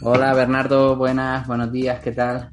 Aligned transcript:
Hola 0.00 0.32
Bernardo, 0.32 0.96
buenas, 0.96 1.46
buenos 1.48 1.72
días, 1.72 2.00
¿qué 2.00 2.12
tal? 2.12 2.52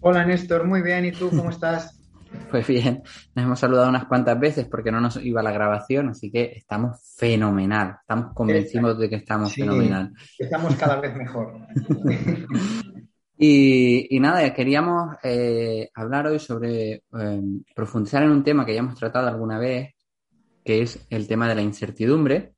Hola 0.00 0.24
Néstor, 0.24 0.64
muy 0.64 0.80
bien, 0.80 1.04
¿y 1.06 1.12
tú 1.12 1.28
cómo 1.30 1.50
estás? 1.50 1.94
Pues 2.50 2.66
bien, 2.66 3.02
nos 3.34 3.44
hemos 3.46 3.58
saludado 3.58 3.88
unas 3.88 4.04
cuantas 4.04 4.38
veces 4.38 4.66
porque 4.66 4.92
no 4.92 5.00
nos 5.00 5.16
iba 5.16 5.42
la 5.42 5.50
grabación, 5.50 6.10
así 6.10 6.30
que 6.30 6.52
estamos 6.56 7.14
fenomenal, 7.16 7.96
estamos 8.02 8.34
convencidos 8.34 8.98
de 8.98 9.08
que 9.08 9.16
estamos 9.16 9.54
fenomenal. 9.54 10.12
Estamos 10.38 10.76
cada 10.76 11.00
vez 11.00 11.16
mejor. 11.16 11.66
y, 13.38 14.18
nada, 14.20 14.52
queríamos 14.52 15.16
eh, 15.22 15.90
hablar 15.94 16.26
hoy 16.26 16.38
sobre 16.38 16.92
eh, 16.92 17.42
profundizar 17.74 18.22
en 18.22 18.30
un 18.30 18.44
tema 18.44 18.66
que 18.66 18.74
ya 18.74 18.80
hemos 18.80 18.98
tratado 18.98 19.28
alguna 19.28 19.58
vez, 19.58 19.94
que 20.62 20.82
es 20.82 21.06
el 21.08 21.26
tema 21.26 21.48
de 21.48 21.54
la 21.54 21.62
incertidumbre 21.62 22.52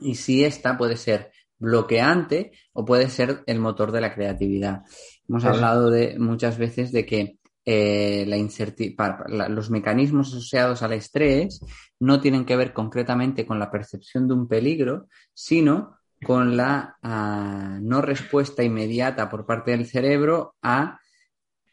y 0.00 0.16
si 0.16 0.44
esta 0.44 0.76
puede 0.76 0.96
ser 0.96 1.30
bloqueante 1.58 2.52
o 2.72 2.84
puede 2.84 3.08
ser 3.10 3.42
el 3.46 3.58
motor 3.58 3.92
de 3.92 4.00
la 4.00 4.14
creatividad. 4.14 4.82
Hemos 5.28 5.44
hablado 5.44 5.90
de, 5.90 6.18
muchas 6.18 6.58
veces 6.58 6.92
de 6.92 7.06
que 7.06 7.38
eh, 7.64 8.24
la 8.26 9.48
los 9.48 9.70
mecanismos 9.70 10.28
asociados 10.28 10.82
al 10.82 10.92
estrés 10.92 11.60
no 11.98 12.20
tienen 12.20 12.44
que 12.44 12.56
ver 12.56 12.72
concretamente 12.72 13.44
con 13.44 13.58
la 13.58 13.70
percepción 13.70 14.28
de 14.28 14.34
un 14.34 14.46
peligro, 14.46 15.08
sino 15.34 15.96
con 16.24 16.56
la 16.56 16.96
ah, 17.02 17.78
no 17.82 18.02
respuesta 18.02 18.62
inmediata 18.62 19.28
por 19.28 19.44
parte 19.44 19.72
del 19.72 19.86
cerebro 19.86 20.54
a 20.62 21.00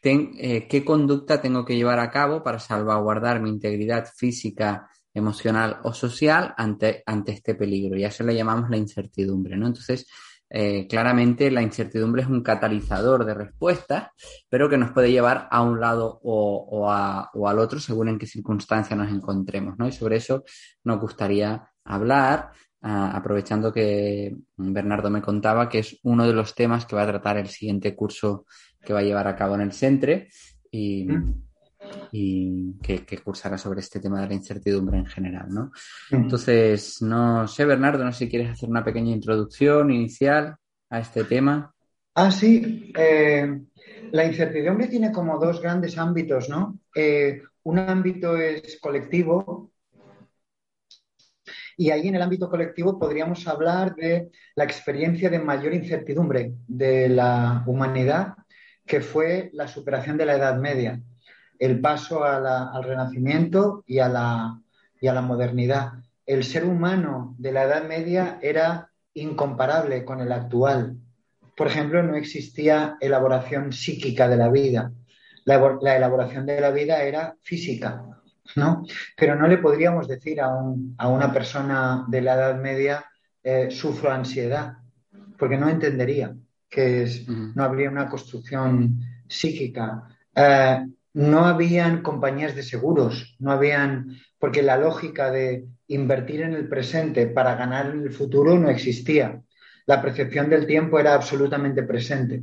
eh, 0.06 0.68
qué 0.68 0.84
conducta 0.84 1.42
tengo 1.42 1.64
que 1.64 1.78
llevar 1.78 2.00
a 2.00 2.12
cabo 2.12 2.44
para 2.44 2.60
salvaguardar 2.60 3.42
mi 3.42 3.50
integridad 3.50 4.06
física, 4.14 4.90
emocional 5.14 5.80
o 5.84 5.94
social 5.94 6.54
ante, 6.58 7.04
ante 7.06 7.32
este 7.32 7.56
peligro. 7.56 7.98
Y 7.98 8.04
a 8.04 8.10
eso 8.10 8.24
le 8.24 8.36
llamamos 8.36 8.70
la 8.70 8.78
incertidumbre, 8.78 9.56
¿no? 9.58 9.68
Entonces, 9.68 10.08
eh, 10.56 10.86
claramente 10.88 11.50
la 11.50 11.64
incertidumbre 11.64 12.22
es 12.22 12.28
un 12.28 12.44
catalizador 12.44 13.26
de 13.26 13.34
respuestas, 13.34 14.10
pero 14.50 14.70
que 14.70 14.78
nos 14.78 14.92
puede 14.92 15.12
llevar 15.12 15.48
a 15.50 15.64
un 15.64 15.80
lado 15.80 16.20
o, 16.24 16.88
al 16.92 17.60
otro 17.60 17.80
según 17.80 18.10
en 18.10 18.20
qué 18.20 18.28
circunstancia 18.28 18.96
nos 18.96 19.12
encontremos, 19.12 19.80
¿no? 19.80 19.88
Y 19.88 19.92
sobre 19.92 20.18
eso 20.18 20.44
nos 20.84 21.00
gustaría 21.00 21.68
hablar, 21.84 22.52
ah, 22.84 23.12
aprovechando 23.16 23.74
que 23.74 24.36
Bernardo 24.56 25.10
me 25.10 25.24
contaba 25.24 25.70
que 25.70 25.80
es 25.80 26.00
uno 26.04 26.28
de 26.28 26.34
los 26.34 26.54
temas 26.54 26.86
que 26.86 26.96
va 26.96 27.02
a 27.02 27.08
tratar 27.08 27.38
el 27.38 27.48
siguiente 27.48 27.96
curso 27.96 28.46
que 28.80 28.94
va 28.94 29.00
a 29.00 29.04
llevar 29.04 29.28
a 29.28 29.36
cabo 29.36 29.56
en 29.56 29.62
el 29.62 29.72
Centre. 29.74 30.30
Y, 30.70 31.08
y 32.12 32.74
que, 32.82 33.06
cursará 33.24 33.58
sobre 33.58 33.82
este 33.82 34.00
tema 34.00 34.22
de 34.22 34.28
la 34.28 34.34
incertidumbre 34.34 34.98
en 34.98 35.06
general, 35.06 35.48
¿no? 35.50 35.72
Entonces, 36.12 37.02
no 37.02 37.48
sé, 37.48 37.66
Bernardo, 37.66 38.04
no 38.04 38.12
sé 38.12 38.26
si 38.26 38.30
quieres 38.30 38.52
hacer 38.52 38.70
una 38.70 38.84
pequeña 38.84 39.12
introducción 39.12 39.92
inicial 39.92 40.56
a 40.90 41.00
este 41.00 41.24
tema. 41.24 41.74
Ah, 42.16 42.32
sí. 42.32 42.92
Eh, 42.98 43.62
la 44.12 44.26
incertidumbre 44.26 44.88
tiene 44.88 45.12
como 45.12 45.40
dos 45.40 45.62
grandes 45.62 45.98
ámbitos, 45.98 46.50
¿no? 46.50 46.80
Eh, 46.96 47.42
un 47.64 47.80
ámbito 47.80 48.38
es 48.38 48.80
colectivo 48.80 49.72
y 51.78 51.90
ahí 51.90 52.08
en 52.08 52.16
el 52.16 52.22
ámbito 52.22 52.50
colectivo 52.50 53.00
podríamos 53.00 53.48
hablar 53.48 53.96
de 53.96 54.30
la 54.56 54.64
experiencia 54.64 55.30
de 55.30 55.40
mayor 55.40 55.74
incertidumbre 55.74 56.54
de 56.68 57.10
la 57.10 57.64
humanidad, 57.66 58.36
que 58.86 59.02
fue 59.02 59.50
la 59.54 59.68
superación 59.68 60.18
de 60.18 60.26
la 60.26 60.36
Edad 60.36 60.60
Media 60.60 61.02
el 61.64 61.80
paso 61.80 62.26
al 62.26 62.84
Renacimiento 62.84 63.86
y 63.88 64.00
a, 64.00 64.10
la, 64.10 64.60
y 65.00 65.08
a 65.08 65.14
la 65.14 65.22
modernidad. 65.22 65.94
El 66.26 66.44
ser 66.44 66.66
humano 66.66 67.36
de 67.38 67.54
la 67.54 67.64
Edad 67.64 67.88
Media 67.88 68.38
era 68.42 68.90
incomparable 69.14 70.04
con 70.04 70.20
el 70.20 70.34
actual. 70.34 70.98
Por 71.56 71.68
ejemplo, 71.68 72.04
no 72.04 72.16
existía 72.16 72.98
elaboración 73.00 73.72
psíquica 73.72 74.28
de 74.28 74.36
la 74.36 74.50
vida. 74.50 74.92
La, 75.46 75.56
elaboración 75.96 76.46
de 76.46 76.60
la 76.60 76.72
vida 76.72 77.02
era 77.02 77.36
física, 77.42 78.04
¿no? 78.58 78.86
Pero 79.16 79.36
no 79.36 79.48
le 79.48 79.58
podríamos 79.58 80.10
decir 80.10 80.42
a, 80.42 80.50
una 81.08 81.32
persona 81.32 82.04
de 82.10 82.22
la 82.22 82.34
Edad 82.34 82.60
Media 82.60 83.06
eh, 83.42 83.70
sufro 83.72 84.12
ansiedad, 84.12 84.74
porque 85.38 85.58
no 85.58 85.70
entendería 85.70 86.36
que 86.70 87.04
es, 87.04 87.26
no 87.30 87.64
habría 87.64 87.90
una 87.90 88.10
construcción 88.10 89.00
psíquica. 89.30 90.08
Eh, 90.36 90.88
no 91.14 91.46
habían 91.46 92.02
compañías 92.02 92.56
de 92.56 92.64
seguros, 92.64 93.36
no 93.40 93.52
habían, 93.52 94.18
porque 94.40 94.64
la 94.64 94.78
lógica 94.78 95.32
de 95.32 95.68
invertir 95.88 96.42
en 96.42 96.54
el 96.54 96.68
presente 96.68 97.28
para 97.28 97.56
ganar 97.56 97.92
en 97.92 98.02
el 98.02 98.12
futuro 98.12 98.58
no 98.58 98.70
existía. 98.70 99.42
La 99.86 100.02
percepción 100.02 100.50
del 100.50 100.66
tiempo 100.66 101.00
era 101.00 101.14
absolutamente 101.14 101.84
presente. 101.84 102.42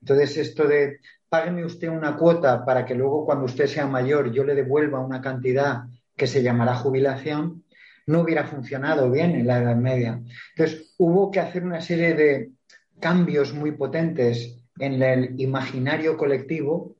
Entonces, 0.00 0.36
esto 0.38 0.66
de 0.66 1.00
págueme 1.28 1.64
usted 1.64 1.88
una 1.88 2.16
cuota 2.16 2.64
para 2.64 2.86
que 2.86 2.94
luego 2.94 3.26
cuando 3.26 3.44
usted 3.44 3.66
sea 3.66 3.86
mayor 3.86 4.32
yo 4.32 4.44
le 4.44 4.54
devuelva 4.54 5.04
una 5.04 5.20
cantidad 5.20 5.84
que 6.16 6.26
se 6.26 6.42
llamará 6.42 6.76
jubilación, 6.76 7.64
no 8.06 8.20
hubiera 8.20 8.44
funcionado 8.44 9.10
bien 9.10 9.32
en 9.32 9.46
la 9.46 9.58
Edad 9.58 9.76
Media. 9.76 10.22
Entonces, 10.56 10.94
hubo 10.96 11.30
que 11.30 11.40
hacer 11.40 11.64
una 11.64 11.80
serie 11.80 12.14
de 12.14 12.52
cambios 13.00 13.52
muy 13.52 13.72
potentes 13.72 14.56
en 14.78 15.02
el 15.02 15.38
imaginario 15.40 16.16
colectivo 16.16 16.95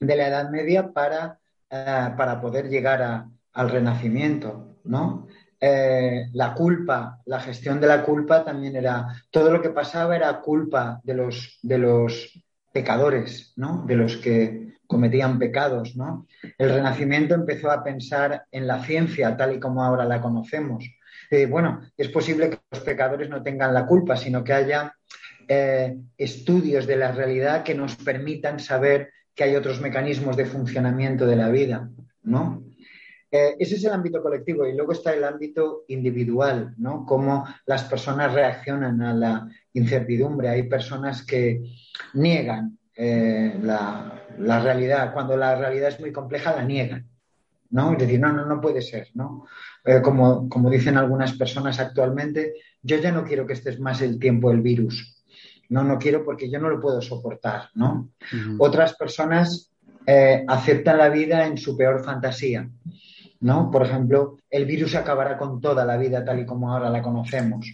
de 0.00 0.16
la 0.16 0.28
Edad 0.28 0.50
Media 0.50 0.92
para, 0.92 1.38
eh, 1.70 2.14
para 2.16 2.40
poder 2.40 2.68
llegar 2.68 3.26
al 3.52 3.70
Renacimiento, 3.70 4.78
¿no? 4.84 5.26
Eh, 5.60 6.26
la 6.32 6.52
culpa, 6.52 7.20
la 7.24 7.40
gestión 7.40 7.80
de 7.80 7.86
la 7.86 8.02
culpa 8.02 8.44
también 8.44 8.76
era, 8.76 9.06
todo 9.30 9.50
lo 9.50 9.62
que 9.62 9.70
pasaba 9.70 10.14
era 10.14 10.40
culpa 10.40 11.00
de 11.02 11.14
los, 11.14 11.58
de 11.62 11.78
los 11.78 12.44
pecadores, 12.72 13.52
¿no? 13.56 13.84
De 13.86 13.96
los 13.96 14.16
que 14.18 14.74
cometían 14.86 15.38
pecados, 15.38 15.96
¿no? 15.96 16.26
El 16.58 16.70
Renacimiento 16.70 17.34
empezó 17.34 17.70
a 17.70 17.82
pensar 17.82 18.44
en 18.50 18.66
la 18.66 18.82
ciencia 18.84 19.36
tal 19.36 19.54
y 19.54 19.60
como 19.60 19.82
ahora 19.82 20.04
la 20.04 20.20
conocemos. 20.20 20.84
Eh, 21.30 21.46
bueno, 21.46 21.80
es 21.96 22.08
posible 22.08 22.50
que 22.50 22.58
los 22.70 22.80
pecadores 22.80 23.30
no 23.30 23.42
tengan 23.42 23.72
la 23.72 23.86
culpa, 23.86 24.16
sino 24.16 24.44
que 24.44 24.52
haya 24.52 24.94
estudios 26.16 26.86
de 26.86 26.96
la 26.96 27.12
realidad 27.12 27.64
que 27.64 27.74
nos 27.74 27.96
permitan 27.96 28.58
saber 28.58 29.10
que 29.34 29.44
hay 29.44 29.56
otros 29.56 29.80
mecanismos 29.80 30.36
de 30.36 30.46
funcionamiento 30.46 31.26
de 31.26 31.36
la 31.36 31.48
vida, 31.48 31.90
¿no? 32.22 32.64
Eh, 33.30 33.56
ese 33.58 33.74
es 33.74 33.84
el 33.84 33.92
ámbito 33.92 34.22
colectivo 34.22 34.64
y 34.64 34.76
luego 34.76 34.92
está 34.92 35.12
el 35.12 35.24
ámbito 35.24 35.82
individual, 35.88 36.72
¿no? 36.78 37.04
Cómo 37.04 37.44
las 37.66 37.82
personas 37.82 38.32
reaccionan 38.32 39.02
a 39.02 39.12
la 39.12 39.48
incertidumbre. 39.72 40.50
Hay 40.50 40.62
personas 40.68 41.26
que 41.26 41.60
niegan 42.12 42.78
eh, 42.94 43.58
la, 43.60 44.22
realidad. 44.38 45.12
Cuando 45.12 45.36
la 45.36 45.56
realidad 45.56 45.88
es 45.88 45.98
muy 45.98 46.12
compleja, 46.12 46.54
la 46.54 46.62
niegan, 46.62 47.08
¿no? 47.70 47.92
Es 47.94 47.98
decir, 47.98 48.20
no, 48.20 48.32
no, 48.32 48.46
no 48.46 48.60
puede 48.60 48.82
ser, 48.82 49.08
¿no? 49.14 49.46
Eh, 49.84 50.00
como, 50.00 50.48
como 50.48 50.70
dicen 50.70 50.96
algunas 50.96 51.32
personas 51.32 51.80
actualmente, 51.80 52.54
yo 52.82 52.98
ya 52.98 53.10
no 53.10 53.24
quiero 53.24 53.46
que 53.46 53.54
estés 53.54 53.80
más 53.80 54.00
el 54.00 54.20
tiempo 54.20 54.52
el 54.52 54.60
virus, 54.60 55.13
no, 55.68 55.84
no 55.84 55.98
quiero 55.98 56.24
porque 56.24 56.50
yo 56.50 56.58
no 56.58 56.68
lo 56.68 56.80
puedo 56.80 57.00
soportar, 57.00 57.68
¿no? 57.74 58.10
Otras 58.58 58.94
personas 58.94 59.70
eh, 60.06 60.44
aceptan 60.46 60.98
la 60.98 61.08
vida 61.08 61.46
en 61.46 61.56
su 61.56 61.76
peor 61.76 62.04
fantasía, 62.04 62.68
¿no? 63.40 63.70
Por 63.70 63.84
ejemplo, 63.84 64.36
el 64.50 64.66
virus 64.66 64.94
acabará 64.94 65.38
con 65.38 65.60
toda 65.60 65.84
la 65.84 65.96
vida 65.96 66.24
tal 66.24 66.40
y 66.40 66.46
como 66.46 66.72
ahora 66.72 66.90
la 66.90 67.02
conocemos, 67.02 67.66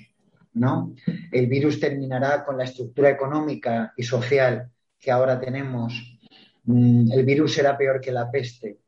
¿no? 0.54 0.94
El 1.32 1.46
virus 1.46 1.80
terminará 1.80 2.44
con 2.44 2.56
la 2.56 2.64
estructura 2.64 3.10
económica 3.10 3.92
y 3.96 4.02
social 4.02 4.70
que 4.98 5.10
ahora 5.10 5.40
tenemos. 5.40 6.18
Mm, 6.64 7.10
el 7.12 7.24
virus 7.24 7.54
será 7.54 7.76
peor 7.76 8.00
que 8.00 8.12
la 8.12 8.30
peste. 8.30 8.78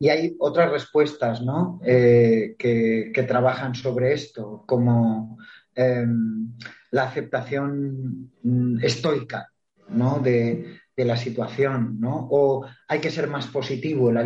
Y 0.00 0.08
hay 0.08 0.36
otras 0.38 0.70
respuestas 0.70 1.42
¿no? 1.42 1.80
Eh, 1.84 2.54
que, 2.58 3.24
trabajan 3.26 3.74
sobre 3.74 4.12
esto, 4.12 4.64
como 4.66 5.38
em, 5.74 6.52
la 6.90 7.04
aceptación 7.04 8.30
mm, 8.42 8.84
estoica 8.84 9.50
¿no? 9.88 10.18
de, 10.20 10.78
la 10.96 11.16
situación, 11.16 12.00
¿no? 12.00 12.26
o 12.32 12.66
hay 12.88 12.98
que 12.98 13.12
ser 13.12 13.28
más 13.28 13.46
positivo, 13.46 14.10
la 14.10 14.24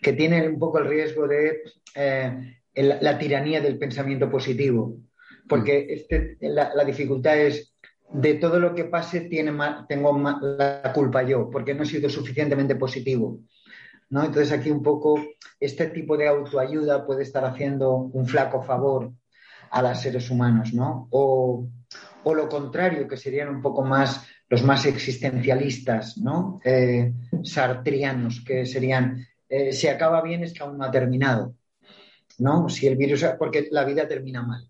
que 0.00 0.12
tiene 0.12 0.46
un 0.46 0.60
poco 0.60 0.78
el 0.78 0.86
riesgo 0.86 1.26
de 1.26 1.62
eh, 1.96 2.56
la 2.76 3.18
tiranía 3.18 3.60
del 3.60 3.78
pensamiento 3.78 4.30
positivo, 4.30 4.96
porque 5.48 5.80
mm. 5.80 5.92
este, 5.92 6.36
la, 6.40 6.84
dificultad 6.84 7.36
es 7.38 7.74
de 8.12 8.34
todo 8.34 8.60
lo 8.60 8.76
que 8.76 8.84
pase 8.84 9.22
tiene 9.22 9.52
tengo 9.88 10.16
la 10.40 10.92
culpa 10.94 11.24
yo, 11.24 11.50
porque 11.50 11.74
no 11.74 11.82
he 11.82 11.86
sido 11.86 12.08
suficientemente 12.08 12.76
positivo. 12.76 13.40
¿no? 14.10 14.24
Entonces 14.24 14.52
aquí 14.52 14.70
un 14.70 14.82
poco 14.82 15.20
este 15.58 15.86
tipo 15.88 16.16
de 16.16 16.28
autoayuda 16.28 17.04
puede 17.04 17.24
estar 17.24 17.44
haciendo 17.44 17.92
un 17.94 18.26
flaco 18.26 18.62
favor 18.62 19.12
a 19.70 19.82
los 19.82 19.98
seres 19.98 20.30
humanos, 20.30 20.72
¿no? 20.72 21.08
O, 21.10 21.66
lo 22.32 22.48
contrario, 22.48 23.06
que 23.06 23.16
serían 23.16 23.48
un 23.48 23.60
poco 23.60 23.84
más 23.84 24.24
los 24.48 24.62
más 24.62 24.86
existencialistas, 24.86 26.16
¿no? 26.18 26.60
Eh, 26.64 27.12
sartrianos, 27.42 28.40
que 28.44 28.64
serían, 28.64 29.26
eh, 29.48 29.72
si 29.72 29.88
acaba 29.88 30.22
bien 30.22 30.44
es 30.44 30.52
que 30.52 30.62
aún 30.62 30.78
no 30.78 30.84
ha 30.84 30.90
terminado, 30.90 31.56
¿no? 32.38 32.68
Si 32.68 32.86
el 32.86 32.96
virus, 32.96 33.24
porque 33.38 33.68
la 33.70 33.84
vida 33.84 34.06
termina 34.06 34.42
mal, 34.42 34.68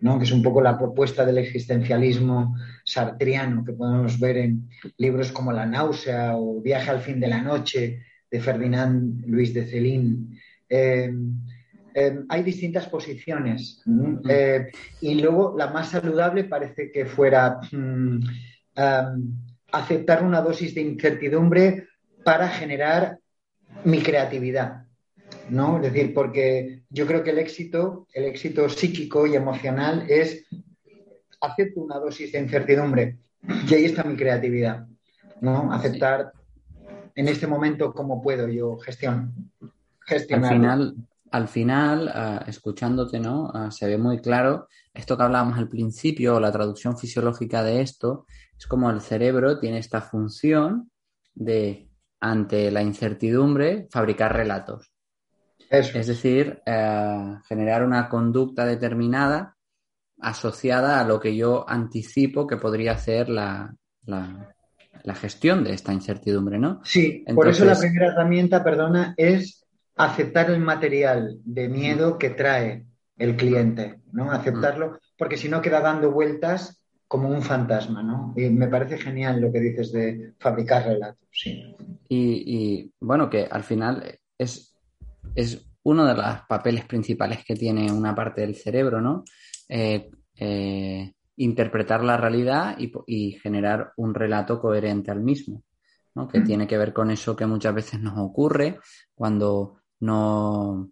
¿no? 0.00 0.18
Que 0.18 0.24
es 0.24 0.32
un 0.32 0.42
poco 0.42 0.62
la 0.62 0.78
propuesta 0.78 1.24
del 1.24 1.38
existencialismo 1.38 2.54
sartriano 2.84 3.64
que 3.64 3.72
podemos 3.72 4.18
ver 4.20 4.38
en 4.38 4.68
libros 4.98 5.32
como 5.32 5.52
La 5.52 5.66
náusea 5.66 6.36
o 6.36 6.60
Viaje 6.60 6.90
al 6.90 7.00
fin 7.00 7.18
de 7.18 7.28
la 7.28 7.42
noche, 7.42 8.04
de 8.30 8.40
Ferdinand 8.40 9.24
Luis 9.26 9.54
de 9.54 9.66
Celín. 9.66 10.38
Eh, 10.68 11.10
eh, 12.00 12.20
hay 12.28 12.42
distintas 12.42 12.86
posiciones 12.86 13.82
eh, 14.28 14.66
y 15.00 15.14
luego 15.16 15.54
la 15.56 15.68
más 15.68 15.90
saludable 15.90 16.44
parece 16.44 16.92
que 16.92 17.06
fuera 17.06 17.60
mm, 17.72 18.20
aceptar 19.72 20.22
una 20.22 20.40
dosis 20.40 20.74
de 20.74 20.82
incertidumbre 20.82 21.88
para 22.22 22.48
generar 22.48 23.18
mi 23.84 24.00
creatividad. 24.00 24.84
¿no? 25.50 25.76
Es 25.76 25.92
decir, 25.92 26.14
porque 26.14 26.82
yo 26.90 27.06
creo 27.06 27.22
que 27.24 27.30
el 27.30 27.38
éxito, 27.38 28.06
el 28.12 28.24
éxito 28.24 28.68
psíquico 28.68 29.26
y 29.26 29.34
emocional 29.34 30.06
es 30.08 30.46
acepto 31.40 31.80
una 31.80 31.98
dosis 31.98 32.32
de 32.32 32.40
incertidumbre 32.40 33.18
y 33.68 33.74
ahí 33.74 33.84
está 33.86 34.04
mi 34.04 34.16
creatividad, 34.16 34.86
¿no? 35.40 35.72
Aceptar 35.72 36.32
en 37.14 37.28
este 37.28 37.46
momento 37.46 37.92
cómo 37.92 38.20
puedo 38.22 38.48
yo 38.48 38.76
gestionar. 38.78 39.28
Al 40.08 40.48
final, 40.48 40.94
al 41.30 41.48
final 41.48 42.10
ah, 42.12 42.44
escuchándote, 42.46 43.20
¿no? 43.20 43.50
Ah, 43.52 43.70
se 43.70 43.86
ve 43.86 43.98
muy 43.98 44.20
claro 44.20 44.68
esto 44.92 45.16
que 45.16 45.22
hablábamos 45.22 45.58
al 45.58 45.68
principio, 45.68 46.40
la 46.40 46.50
traducción 46.50 46.98
fisiológica 46.98 47.62
de 47.62 47.82
esto, 47.82 48.26
es 48.58 48.66
como 48.66 48.90
el 48.90 49.00
cerebro 49.00 49.58
tiene 49.60 49.78
esta 49.78 50.00
función 50.00 50.90
de, 51.34 51.88
ante 52.20 52.70
la 52.70 52.82
incertidumbre, 52.82 53.86
fabricar 53.90 54.34
relatos. 54.34 54.92
Es 55.70 56.06
decir, 56.06 56.62
eh, 56.64 57.36
generar 57.46 57.84
una 57.84 58.08
conducta 58.08 58.64
determinada 58.64 59.54
asociada 60.18 60.98
a 60.98 61.04
lo 61.04 61.20
que 61.20 61.36
yo 61.36 61.68
anticipo 61.68 62.46
que 62.46 62.56
podría 62.56 62.92
hacer 62.92 63.28
la, 63.28 63.72
la 65.04 65.14
gestión 65.14 65.64
de 65.64 65.74
esta 65.74 65.92
incertidumbre, 65.92 66.58
¿no? 66.58 66.80
Sí, 66.84 67.24
por 67.34 67.48
eso 67.48 67.64
la 67.64 67.78
primera 67.78 68.08
herramienta, 68.08 68.64
perdona, 68.64 69.14
es 69.16 69.66
aceptar 69.98 70.50
el 70.50 70.60
material 70.60 71.38
de 71.44 71.68
miedo 71.68 72.18
que 72.18 72.30
trae 72.30 72.86
el 73.18 73.36
cliente, 73.36 74.00
¿no? 74.12 74.30
Aceptarlo, 74.30 74.98
porque 75.16 75.36
si 75.36 75.48
no 75.48 75.60
queda 75.60 75.80
dando 75.80 76.10
vueltas 76.12 76.82
como 77.08 77.28
un 77.28 77.42
fantasma, 77.42 78.02
¿no? 78.02 78.32
Y 78.36 78.48
me 78.50 78.68
parece 78.68 78.98
genial 78.98 79.40
lo 79.40 79.52
que 79.52 79.60
dices 79.60 79.92
de 79.92 80.34
fabricar 80.38 80.86
relatos, 80.86 81.26
sí. 81.32 81.74
Y, 82.08 82.92
bueno, 83.00 83.28
que 83.28 83.48
al 83.50 83.64
final 83.64 84.18
es, 84.38 84.76
es 85.34 85.66
uno 85.82 86.06
de 86.06 86.14
los 86.14 86.40
papeles 86.48 86.84
principales 86.84 87.44
que 87.44 87.56
tiene 87.56 87.90
una 87.90 88.14
parte 88.14 88.42
del 88.42 88.54
cerebro, 88.54 89.00
¿no? 89.00 89.24
Eh, 89.68 90.10
eh, 90.36 91.12
interpretar 91.38 92.04
la 92.04 92.16
realidad 92.16 92.76
y, 92.78 93.32
generar 93.32 93.92
un 93.96 94.14
relato 94.14 94.60
coherente 94.60 95.10
al 95.10 95.20
mismo, 95.20 95.62
¿no? 96.14 96.26
que 96.28 96.40
mm. 96.40 96.44
tiene 96.44 96.66
que 96.66 96.78
ver 96.78 96.92
con 96.92 97.10
eso 97.10 97.36
que 97.36 97.46
muchas 97.46 97.74
veces 97.74 98.00
nos 98.00 98.18
ocurre 98.18 98.80
cuando 99.14 99.77
no 100.00 100.90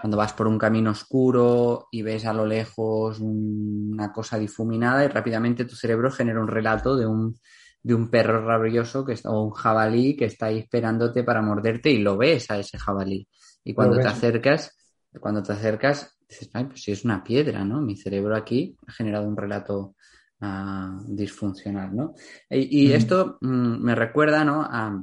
cuando 0.00 0.16
vas 0.16 0.32
por 0.32 0.46
un 0.46 0.58
camino 0.58 0.90
oscuro 0.90 1.88
y 1.90 2.02
ves 2.02 2.24
a 2.24 2.32
lo 2.32 2.46
lejos 2.46 3.18
una 3.20 4.12
cosa 4.12 4.38
difuminada 4.38 5.04
y 5.04 5.08
rápidamente 5.08 5.64
tu 5.64 5.74
cerebro 5.74 6.10
genera 6.10 6.40
un 6.40 6.48
relato 6.48 6.96
de 6.96 7.06
un, 7.06 7.36
de 7.82 7.94
un 7.94 8.10
perro 8.10 8.44
rabioso 8.44 9.04
que 9.04 9.14
está, 9.14 9.30
o 9.30 9.42
un 9.42 9.50
jabalí 9.50 10.16
que 10.16 10.26
está 10.26 10.46
ahí 10.46 10.58
esperándote 10.58 11.24
para 11.24 11.42
morderte 11.42 11.90
y 11.90 11.98
lo 11.98 12.16
ves 12.16 12.50
a 12.50 12.58
ese 12.58 12.78
jabalí. 12.78 13.26
Y 13.64 13.74
cuando 13.74 13.98
te 13.98 14.06
acercas, 14.06 14.76
cuando 15.20 15.42
te 15.42 15.52
acercas, 15.52 16.16
dices, 16.28 16.50
ay, 16.52 16.64
pues 16.66 16.82
si 16.82 16.92
es 16.92 17.04
una 17.04 17.24
piedra, 17.24 17.64
¿no? 17.64 17.80
Mi 17.80 17.96
cerebro 17.96 18.36
aquí 18.36 18.76
ha 18.86 18.92
generado 18.92 19.26
un 19.26 19.36
relato 19.36 19.96
ah, 20.40 20.98
disfuncional, 21.06 21.94
¿no? 21.94 22.14
Y, 22.50 22.92
esto 22.92 23.38
mm, 23.40 23.82
me 23.82 23.94
recuerda, 23.94 24.44
¿no? 24.44 24.62
A, 24.62 25.02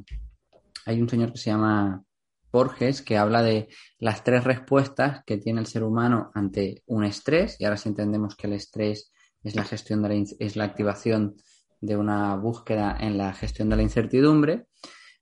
hay 0.85 1.01
un 1.01 1.09
señor 1.09 1.31
que 1.31 1.39
se 1.39 1.49
llama 1.49 2.04
Borges 2.55 3.01
que 3.01 3.17
habla 3.17 3.43
de 3.43 3.67
las 3.99 4.23
tres 4.23 4.45
respuestas 4.45 5.23
que 5.25 5.37
tiene 5.37 5.59
el 5.59 5.67
ser 5.67 5.83
humano 5.83 6.31
ante 6.33 6.83
un 6.85 7.03
estrés, 7.03 7.57
y 7.59 7.65
ahora 7.65 7.75
si 7.75 7.89
entendemos 7.89 8.37
que 8.37 8.47
el 8.47 8.53
estrés 8.53 9.11
es 9.43 9.55
la 9.55 9.65
gestión 9.65 10.01
de 10.01 10.09
la, 10.09 10.25
es 10.39 10.55
la 10.55 10.63
activación 10.63 11.35
de 11.81 11.97
una 11.97 12.37
búsqueda 12.37 12.95
en 12.97 13.17
la 13.17 13.33
gestión 13.33 13.69
de 13.69 13.75
la 13.75 13.81
incertidumbre, 13.81 14.67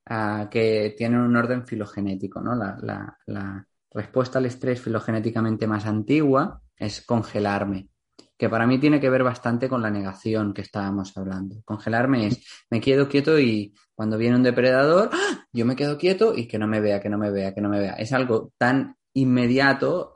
ah, 0.05 0.47
que 0.51 0.93
tienen 0.95 1.21
un 1.21 1.35
orden 1.35 1.65
filogenético, 1.65 2.39
¿no? 2.39 2.53
la, 2.55 3.67
respuesta 3.95 4.37
al 4.37 4.45
estrés 4.45 4.81
filogenéticamente 4.81 5.67
más 5.67 5.85
antigua 5.85 6.61
es 6.77 7.01
congelarme, 7.01 7.89
que 8.37 8.49
para 8.49 8.67
mí 8.67 8.79
tiene 8.79 8.99
que 8.99 9.09
ver 9.09 9.23
bastante 9.23 9.69
con 9.69 9.81
la 9.81 9.91
negación 9.91 10.53
que 10.53 10.61
estábamos 10.61 11.15
hablando. 11.17 11.61
Congelarme 11.65 12.27
es, 12.27 12.45
me 12.69 12.81
quedo 12.81 13.07
quieto 13.07 13.39
y 13.39 13.73
cuando 13.95 14.17
viene 14.17 14.35
un 14.35 14.43
depredador, 14.43 15.09
¡ah! 15.13 15.45
yo 15.51 15.65
me 15.65 15.75
quedo 15.75 15.97
quieto 15.97 16.35
y 16.35 16.47
que 16.47 16.57
no 16.57 16.67
me 16.67 16.81
vea, 16.81 16.99
que 16.99 17.09
no 17.09 17.17
me 17.17 17.31
vea, 17.31 17.53
que 17.53 17.61
no 17.61 17.69
me 17.69 17.79
vea. 17.79 17.93
Es 17.93 18.11
algo 18.11 18.51
tan 18.57 18.97
inmediato 19.13 20.13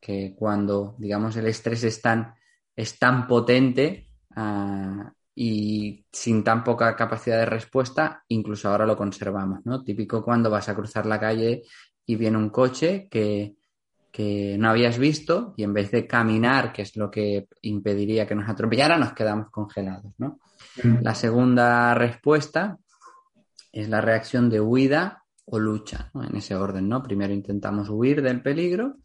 que 0.00 0.34
cuando, 0.36 0.94
digamos, 0.98 1.36
el 1.36 1.46
estrés 1.46 1.82
es 1.84 2.00
tan, 2.00 2.34
es 2.76 2.98
tan 2.98 3.26
potente 3.26 4.08
ah, 4.36 5.12
y 5.34 6.06
sin 6.12 6.44
tan 6.44 6.62
poca 6.62 6.94
capacidad 6.94 7.38
de 7.38 7.46
respuesta, 7.46 8.24
incluso 8.28 8.68
ahora 8.68 8.86
lo 8.86 8.96
conservamos, 8.96 9.60
¿no? 9.64 9.82
Típico 9.82 10.24
cuando 10.24 10.50
vas 10.50 10.68
a 10.68 10.74
cruzar 10.74 11.06
la 11.06 11.18
calle 11.18 11.62
y 12.06 12.16
viene 12.16 12.38
un 12.38 12.50
coche 12.50 13.08
que, 13.10 13.57
no 14.18 14.70
habías 14.70 14.98
visto 14.98 15.54
y 15.56 15.62
en 15.62 15.72
vez 15.72 15.90
de 15.90 16.06
caminar, 16.06 16.72
que 16.72 16.82
es 16.82 16.96
lo 16.96 17.10
que 17.10 17.48
impediría 17.62 18.26
que 18.26 18.34
nos 18.34 18.48
atropellara, 18.48 18.98
nos 18.98 19.12
quedamos 19.12 19.50
congelados. 19.50 20.12
¿no? 20.18 20.40
Mm. 20.82 21.02
La 21.02 21.14
segunda 21.14 21.94
respuesta 21.94 22.78
es 23.70 23.88
la 23.88 24.00
reacción 24.00 24.50
de 24.50 24.60
huida 24.60 25.24
o 25.44 25.58
lucha, 25.58 26.10
en 26.14 26.36
ese 26.36 26.56
orden. 26.56 26.88
¿no? 26.88 27.02
Primero 27.02 27.32
intentamos 27.32 27.88
huir 27.88 28.20
del 28.22 28.42
peligro 28.42 28.96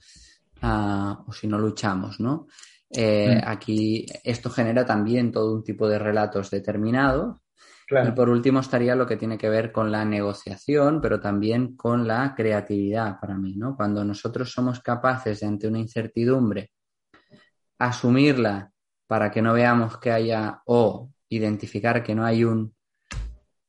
ah, 0.62 1.24
o 1.28 1.32
si 1.32 1.48
no 1.48 1.60
luchamos. 1.60 2.20
¿no? 2.20 2.48
Eh, 2.90 3.40
mm. 3.40 3.48
Aquí 3.48 4.06
esto 4.24 4.50
genera 4.50 4.86
también 4.86 5.32
todo 5.32 5.54
un 5.54 5.64
tipo 5.64 5.88
de 5.88 6.00
relatos 6.00 6.50
determinados 6.50 7.43
y 7.90 8.12
por 8.12 8.30
último 8.30 8.60
estaría 8.60 8.96
lo 8.96 9.06
que 9.06 9.18
tiene 9.18 9.38
que 9.38 9.50
ver 9.50 9.72
con 9.72 9.92
la 9.92 10.06
negociación, 10.06 11.02
pero 11.02 11.20
también 11.20 11.76
con 11.76 12.08
la 12.08 12.34
creatividad 12.36 13.20
para 13.20 13.38
mí, 13.38 13.56
¿no? 13.56 13.76
Cuando 13.76 14.04
nosotros 14.04 14.52
somos 14.52 14.80
capaces 14.80 15.40
de 15.40 15.48
ante 15.48 15.68
una 15.68 15.80
incertidumbre 15.80 16.72
asumirla 17.78 18.72
para 19.08 19.30
que 19.30 19.42
no 19.42 19.54
veamos 19.54 19.98
que 19.98 20.12
haya 20.12 20.62
o 20.66 21.12
identificar 21.30 22.04
que 22.04 22.16
no 22.16 22.26
hay 22.26 22.44
un 22.44 22.74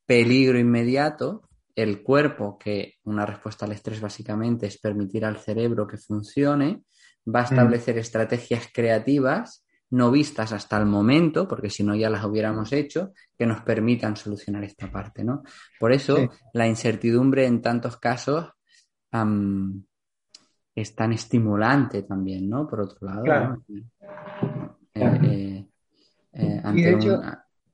peligro 0.06 0.58
inmediato, 0.58 1.48
el 1.74 2.02
cuerpo, 2.02 2.58
que 2.58 2.94
una 3.04 3.26
respuesta 3.26 3.66
al 3.66 3.72
estrés 3.72 4.00
básicamente 4.00 4.66
es 4.66 4.78
permitir 4.78 5.24
al 5.24 5.38
cerebro 5.38 5.86
que 5.86 5.96
funcione, 5.96 6.84
va 7.26 7.40
a 7.40 7.42
mm. 7.42 7.46
establecer 7.46 7.98
estrategias 7.98 8.68
creativas 8.72 9.63
no 9.94 10.10
vistas 10.10 10.52
hasta 10.52 10.76
el 10.76 10.86
momento, 10.86 11.46
porque 11.46 11.70
si 11.70 11.84
no 11.84 11.94
ya 11.94 12.10
las 12.10 12.24
hubiéramos 12.24 12.72
hecho, 12.72 13.12
que 13.38 13.46
nos 13.46 13.60
permitan 13.60 14.16
solucionar 14.16 14.64
esta 14.64 14.90
parte, 14.90 15.22
¿no? 15.22 15.44
Por 15.78 15.92
eso 15.92 16.30
la 16.52 16.66
incertidumbre 16.66 17.46
en 17.46 17.62
tantos 17.62 17.96
casos 17.98 18.48
es 20.74 20.94
tan 20.96 21.12
estimulante 21.12 22.02
también, 22.02 22.50
¿no? 22.50 22.66
Por 22.66 22.80
otro 22.80 23.06
lado, 23.06 23.24
eh, 24.94 25.00
eh, 25.22 25.66
eh, 26.32 26.60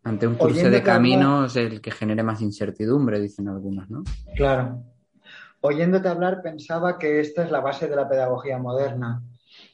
ante, 0.03 0.27
un, 0.27 0.35
cruce 0.35 0.69
de 0.69 0.83
caminos 0.83 1.57
el 1.57 1.81
que 1.81 1.91
genere 1.91 2.23
más 2.23 2.43
incertidumbre, 2.43 3.19
dicen 3.19 3.49
algunos, 3.49 3.89
¿no? 3.89 4.03
Claro. 4.37 4.85
oyéndote 5.63 6.09
hablar 6.09 6.43
pensaba 6.43 6.99
que 6.99 7.21
esta 7.21 7.45
es 7.45 7.51
la 7.51 7.61
base 7.61 7.89
de 7.89 7.97
la 7.97 8.07
pedagogía 8.07 8.59
moderna, 8.59 9.23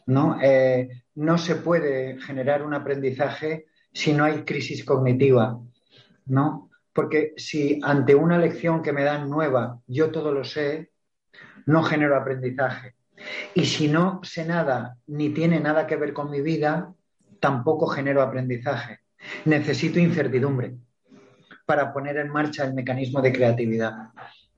¿no? 0.06 0.38
Eh, 0.40 1.02
no 1.14 1.38
se 1.38 1.56
puede 1.56 2.18
generar 2.20 2.62
un 2.62 2.74
aprendizaje 2.74 3.66
si 3.92 4.12
no 4.12 4.24
hay 4.24 4.44
crisis 4.44 4.84
cognitiva, 4.84 5.60
¿no? 6.26 6.70
Porque 6.92 7.34
si 7.36 7.80
ante 7.82 8.14
una 8.14 8.38
lección 8.38 8.82
que 8.82 8.92
me 8.92 9.04
dan 9.04 9.28
nueva 9.28 9.80
yo 9.86 10.10
todo 10.10 10.32
lo 10.32 10.44
sé, 10.44 10.90
no 11.66 11.82
genero 11.82 12.16
aprendizaje. 12.16 12.94
Y 13.54 13.64
si 13.64 13.88
no 13.88 14.20
sé 14.22 14.44
nada 14.44 14.98
ni 15.06 15.30
tiene 15.30 15.60
nada 15.60 15.86
que 15.86 15.96
ver 15.96 16.12
con 16.12 16.30
mi 16.30 16.40
vida, 16.40 16.94
tampoco 17.40 17.86
genero 17.86 18.22
aprendizaje. 18.22 19.00
Necesito 19.44 19.98
incertidumbre 19.98 20.76
para 21.64 21.92
poner 21.92 22.16
en 22.18 22.28
marcha 22.28 22.64
el 22.64 22.74
mecanismo 22.74 23.20
de 23.20 23.32
creatividad. 23.32 24.10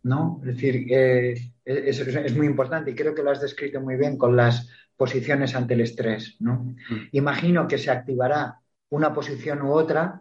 ¿no? 0.02 0.40
Es 0.43 0.57
decir, 0.57 0.87
eh, 0.90 1.35
es, 1.64 2.37
muy 2.37 2.47
importante 2.47 2.90
y 2.90 2.95
creo 2.95 3.14
que 3.14 3.23
lo 3.23 3.31
has 3.31 3.40
descrito 3.40 3.81
muy 3.81 3.97
bien 3.97 4.17
con 4.17 4.37
las 4.37 4.69
posiciones 4.99 5.55
ante 5.55 5.75
el 5.75 5.81
estrés. 5.81 6.37
¿no? 6.40 6.75
Mm. 6.90 7.09
Imagino 7.12 7.67
que 7.67 7.78
se 7.78 7.90
activará 7.90 8.59
una 8.90 9.14
posición 9.14 9.62
u 9.62 9.73
otra 9.73 10.21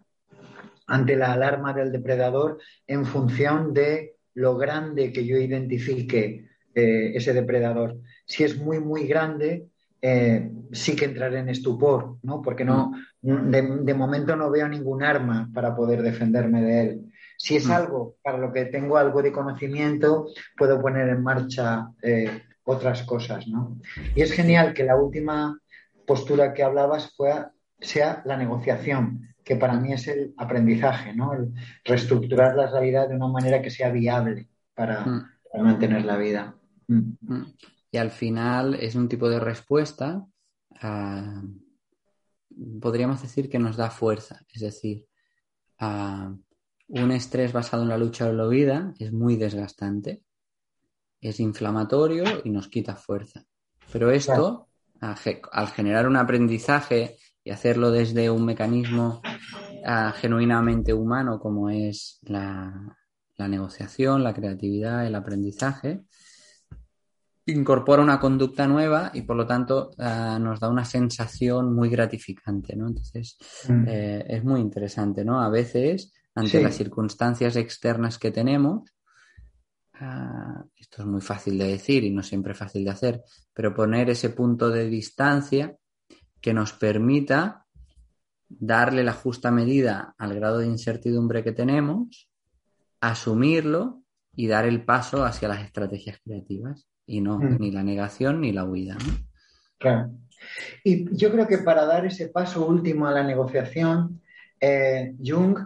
ante 0.86 1.17
la 1.17 1.34
alarma 1.34 1.74
del 1.74 1.91
depredador 1.91 2.60
en 2.86 3.05
función 3.05 3.74
de 3.74 4.15
lo 4.36 4.55
grande 4.55 5.12
que 5.12 5.25
yo 5.25 5.38
identifique 5.38 6.48
eh, 6.74 7.12
ese 7.15 7.34
depredador. 7.34 7.98
Si 8.25 8.43
es 8.43 8.57
muy, 8.57 8.79
muy 8.79 9.07
grande, 9.07 9.67
eh, 10.01 10.51
sí 10.72 10.96
que 10.96 11.05
entraré 11.05 11.39
en 11.39 11.50
estupor, 11.50 12.17
¿no? 12.22 12.41
Porque 12.41 12.63
no, 12.63 12.93
mm. 13.24 13.50
de, 13.84 13.93
momento 13.96 14.36
no 14.36 14.51
veo 14.51 14.67
ningún 14.67 15.03
arma 15.03 15.50
para 15.53 15.75
poder 15.75 16.03
defenderme 16.03 16.62
de 16.62 16.81
él. 16.81 17.01
Si 17.36 17.55
es 17.55 17.67
mm. 17.67 17.72
algo 17.72 18.15
para 18.22 18.38
lo 18.38 18.53
que 18.53 18.65
tengo 18.65 18.98
algo 18.98 19.24
de 19.24 19.31
conocimiento, 19.31 20.27
puedo 20.55 20.79
poner 20.79 21.10
en 21.10 21.24
marcha 21.24 21.89
eh, 22.01 22.43
otras 22.67 23.03
cosas, 23.03 23.47
¿no? 23.47 23.79
Y 24.13 24.21
es 24.21 24.33
genial 24.33 24.74
que 24.74 24.83
la 24.83 24.97
última 24.97 25.57
postura 26.05 26.53
que 26.53 26.63
hablabas 26.63 27.15
sea 27.79 28.21
la 28.25 28.36
negociación, 28.36 29.33
que 29.43 29.55
para 29.55 29.79
mí 29.79 29.93
es 29.93 30.07
el 30.09 30.33
aprendizaje, 30.38 31.15
¿no? 31.15 31.33
El 31.33 31.53
reestructurar 31.86 32.55
la 32.55 32.69
realidad 32.69 33.07
de 33.07 33.15
una 33.15 33.29
manera 33.29 33.62
que 33.62 33.69
sea 33.69 33.89
viable 33.89 34.50
para, 34.75 35.05
mm. 35.05 35.63
mantener 35.63 36.03
la 36.03 36.17
vida. 36.17 36.55
Y 37.89 37.97
al 37.97 38.12
final 38.12 38.75
es 38.75 38.95
un 38.95 39.07
tipo 39.07 39.29
de 39.29 39.39
respuesta, 39.39 40.25
ah, 40.81 41.41
podríamos 42.81 43.21
decir 43.21 43.50
que 43.50 43.59
nos 43.59 43.77
da 43.77 43.89
fuerza. 43.89 44.41
Es 44.53 44.62
decir, 44.62 45.05
ah, 45.79 46.36
un 46.89 47.12
estrés 47.12 47.53
basado 47.53 47.83
en 47.83 47.89
la 47.89 47.97
lucha 47.97 48.27
o 48.27 48.33
la 48.33 48.47
vida 48.47 48.93
es 49.00 49.13
muy 49.13 49.38
desgastante, 49.38 50.24
es 51.21 51.39
inflamatorio 51.39 52.24
y 52.43 52.50
nos 52.50 52.67
quita 52.67 52.95
fuerza. 52.95 53.43
Pero 53.91 54.12
esto, 54.12 54.67
al 55.00 55.67
generar 55.67 56.07
un 56.07 56.17
aprendizaje 56.17 57.17
y 57.43 57.51
hacerlo 57.51 57.91
desde 57.91 58.29
un 58.29 58.45
mecanismo 58.45 59.21
ah, 59.86 60.13
genuinamente 60.15 60.93
humano 60.93 61.39
como 61.39 61.69
es 61.69 62.19
la 62.24 62.97
negociación, 63.38 64.24
la 64.24 64.33
creatividad, 64.33 65.05
el 65.05 65.15
aprendizaje, 65.15 66.03
incorpora 67.47 68.03
una 68.03 68.19
conducta 68.19 68.67
nueva 68.67 69.12
y 69.13 69.21
por 69.21 69.38
lo 69.38 69.47
tanto 69.47 69.91
eh, 69.97 70.38
nos 70.39 70.59
da 70.59 70.69
una 70.69 70.86
sensación 70.86 71.74
muy 71.74 71.89
gratificante, 71.89 72.75
¿no? 72.75 72.88
Entonces 72.88 73.38
mm. 73.67 73.86
eh, 73.88 74.25
es 74.27 74.43
muy 74.43 74.59
interesante, 74.59 75.24
¿no? 75.24 75.41
A 75.41 75.50
veces, 75.50 76.13
ante 76.36 76.62
las 76.62 76.75
circunstancias 76.75 77.55
externas 77.55 78.19
que 78.19 78.31
tenemos, 78.31 78.83
ah, 79.99 80.65
esto 80.75 81.01
es 81.01 81.07
muy 81.07 81.21
fácil 81.21 81.57
de 81.57 81.67
decir 81.67 82.03
y 82.03 82.11
no 82.11 82.23
siempre 82.23 82.53
fácil 82.53 82.83
de 82.83 82.91
hacer, 82.91 83.23
pero 83.53 83.73
poner 83.73 84.09
ese 84.09 84.29
punto 84.29 84.69
de 84.69 84.87
distancia 84.87 85.75
que 86.41 86.53
nos 86.53 86.73
permita 86.73 87.65
darle 88.49 89.03
la 89.03 89.13
justa 89.13 89.51
medida 89.51 90.15
al 90.17 90.33
grado 90.35 90.59
de 90.59 90.67
incertidumbre 90.67 91.43
que 91.43 91.51
tenemos, 91.51 92.29
asumirlo 93.01 94.03
y 94.35 94.47
dar 94.47 94.65
el 94.65 94.83
paso 94.85 95.25
hacia 95.25 95.47
las 95.47 95.63
estrategias 95.63 96.19
creativas 96.23 96.87
y 97.05 97.21
no 97.21 97.39
mm. 97.39 97.57
ni 97.59 97.71
la 97.71 97.83
negación 97.83 98.41
ni 98.41 98.51
la 98.51 98.65
huida. 98.65 98.97
Claro. 99.77 100.11
Y 100.83 101.15
yo 101.15 101.31
creo 101.31 101.47
que 101.47 101.57
para 101.59 101.85
dar 101.85 102.05
ese 102.05 102.29
paso 102.29 102.65
último 102.65 103.07
a 103.07 103.11
la 103.11 103.23
negociación, 103.23 104.21
eh, 104.59 105.15
Jung, 105.23 105.57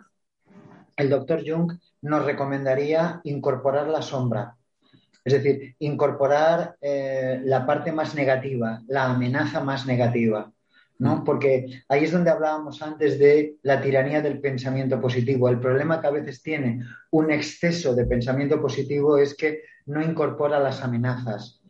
el 0.96 1.10
doctor 1.10 1.44
Jung, 1.46 1.74
nos 2.02 2.26
recomendaría 2.26 3.22
incorporar 3.24 3.88
la 3.88 4.02
sombra. 4.02 4.56
Es 5.24 5.34
decir, 5.34 5.76
incorporar 5.80 6.76
eh, 6.82 7.40
la 7.44 7.66
parte 7.66 7.92
más 7.92 8.16
negativa, 8.16 8.82
la 8.88 9.06
amenaza 9.06 9.60
más 9.62 9.86
negativa. 9.86 10.52
¿no? 10.98 11.18
Mm. 11.18 11.24
Porque 11.24 11.84
ahí 11.90 12.04
es 12.06 12.12
donde 12.12 12.32
hablábamos 12.32 12.82
antes 12.82 13.20
de 13.20 13.58
la 13.62 13.82
tiranía 13.82 14.22
del 14.22 14.40
pensamiento 14.40 15.00
positivo. 15.00 15.48
El 15.48 15.60
problema 15.60 16.02
que 16.02 16.08
a 16.08 16.12
veces 16.12 16.42
tiene 16.42 16.84
un 17.12 17.32
exceso 17.32 17.94
de 17.94 18.06
pensamiento 18.06 18.60
positivo 18.62 19.18
es 19.18 19.36
que 19.36 19.62
no 19.86 20.02
incorpora 20.02 20.60
las 20.60 20.84
amenazas. 20.84 21.62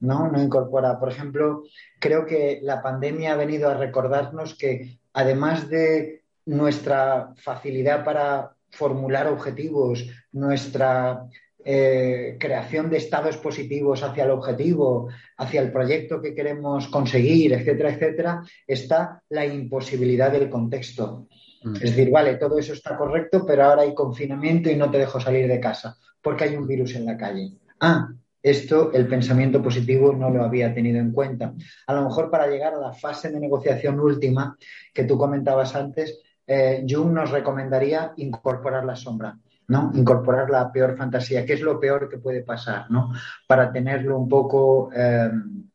¿no? 0.00 0.30
no 0.30 0.42
incorpora. 0.42 0.98
Por 0.98 1.10
ejemplo, 1.10 1.62
creo 1.98 2.26
que 2.26 2.58
la 2.62 2.82
pandemia 2.82 3.34
ha 3.34 3.36
venido 3.36 3.68
a 3.68 3.74
recordarnos 3.74 4.56
que 4.56 4.98
además 5.12 5.68
de 5.68 6.24
nuestra 6.46 7.34
facilidad 7.36 8.04
para 8.04 8.56
formular 8.70 9.28
objetivos, 9.28 10.06
nuestra 10.32 11.26
eh, 11.64 12.36
creación 12.38 12.88
de 12.88 12.96
estados 12.96 13.36
positivos 13.36 14.02
hacia 14.02 14.24
el 14.24 14.30
objetivo, 14.30 15.08
hacia 15.36 15.60
el 15.60 15.70
proyecto 15.70 16.20
que 16.22 16.34
queremos 16.34 16.88
conseguir, 16.88 17.52
etcétera, 17.52 17.90
etcétera, 17.90 18.42
está 18.66 19.22
la 19.28 19.44
imposibilidad 19.44 20.32
del 20.32 20.48
contexto. 20.48 21.28
Mm. 21.62 21.76
Es 21.76 21.82
decir, 21.82 22.10
vale, 22.10 22.36
todo 22.36 22.58
eso 22.58 22.72
está 22.72 22.96
correcto, 22.96 23.44
pero 23.44 23.64
ahora 23.64 23.82
hay 23.82 23.94
confinamiento 23.94 24.70
y 24.70 24.76
no 24.76 24.90
te 24.90 24.98
dejo 24.98 25.20
salir 25.20 25.48
de 25.48 25.60
casa 25.60 25.96
porque 26.22 26.44
hay 26.44 26.56
un 26.56 26.66
virus 26.66 26.94
en 26.94 27.06
la 27.06 27.16
calle. 27.16 27.52
Ah, 27.80 28.08
esto 28.42 28.90
el 28.92 29.06
pensamiento 29.06 29.62
positivo 29.62 30.12
no 30.12 30.30
lo 30.30 30.42
había 30.42 30.72
tenido 30.72 30.98
en 30.98 31.12
cuenta. 31.12 31.54
A 31.86 31.94
lo 31.94 32.04
mejor 32.04 32.30
para 32.30 32.46
llegar 32.46 32.74
a 32.74 32.80
la 32.80 32.92
fase 32.92 33.30
de 33.30 33.40
negociación 33.40 34.00
última 34.00 34.56
que 34.94 35.04
tú 35.04 35.18
comentabas 35.18 35.74
antes, 35.74 36.20
eh, 36.52 36.84
Jung 36.88 37.12
nos 37.12 37.30
recomendaría 37.30 38.12
incorporar 38.16 38.84
la 38.84 38.96
sombra. 38.96 39.38
¿no? 39.68 39.92
Incorporar 39.94 40.50
la 40.50 40.72
peor 40.72 40.96
fantasía, 40.96 41.46
qué 41.46 41.52
es 41.52 41.60
lo 41.60 41.78
peor 41.78 42.08
que 42.08 42.18
puede 42.18 42.42
pasar, 42.42 42.90
¿no? 42.90 43.12
Para 43.46 43.70
tenerlo 43.72 44.18
un 44.18 44.28
poco 44.28 44.90
eh, 44.92 45.30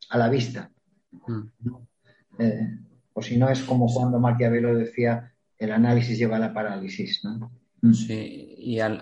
a 0.09 0.17
la 0.17 0.27
vista. 0.27 0.69
Mm. 1.27 1.41
Eh, 2.39 2.79
o 3.13 3.21
si 3.21 3.37
no, 3.37 3.47
es 3.47 3.63
como 3.63 3.87
cuando 3.87 4.19
Maquiavelo 4.19 4.75
decía, 4.75 5.31
el 5.57 5.71
análisis 5.71 6.17
lleva 6.17 6.35
a 6.35 6.39
la 6.39 6.53
parálisis, 6.53 7.23
¿no? 7.23 7.53
Mm. 7.81 7.93
Sí, 7.93 8.55
y 8.57 8.81
al, 8.81 9.01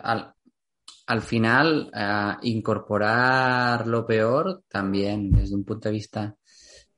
al, 1.08 1.22
final, 1.24 1.90
eh, 1.92 2.34
incorporar 2.44 3.88
lo 3.88 4.06
peor 4.06 4.64
también, 4.70 5.32
desde 5.32 5.56
un 5.56 5.64
punto 5.64 5.90
de 5.90 5.94
vista 5.94 6.36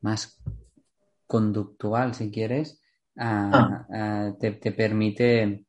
más 0.01 0.38
conductual, 1.25 2.13
si 2.13 2.29
quieres, 2.29 2.82
ah. 3.18 4.34
te, 4.40 4.52
te 4.52 4.72
permite 4.72 5.66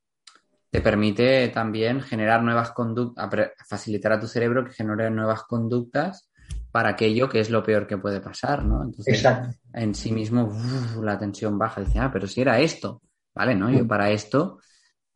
te 0.70 0.82
permite 0.82 1.48
también 1.48 2.02
generar 2.02 2.42
nuevas 2.42 2.72
conductas, 2.72 3.30
facilitar 3.66 4.12
a 4.12 4.20
tu 4.20 4.26
cerebro 4.26 4.64
que 4.64 4.72
genere 4.72 5.10
nuevas 5.10 5.44
conductas 5.44 6.28
para 6.70 6.90
aquello 6.90 7.30
que 7.30 7.40
es 7.40 7.48
lo 7.48 7.62
peor 7.62 7.86
que 7.86 7.96
puede 7.96 8.20
pasar, 8.20 8.62
¿no? 8.62 8.82
Entonces, 8.82 9.24
en 9.72 9.94
sí 9.94 10.12
mismo, 10.12 10.52
la 11.00 11.18
tensión 11.18 11.58
baja. 11.58 11.80
Dice, 11.80 11.98
ah, 11.98 12.10
pero 12.12 12.26
si 12.26 12.42
era 12.42 12.60
esto, 12.60 13.00
¿vale? 13.34 13.54
¿No? 13.54 13.70
Yo 13.70 13.84
mm. 13.84 13.88
para 13.88 14.10
esto, 14.10 14.58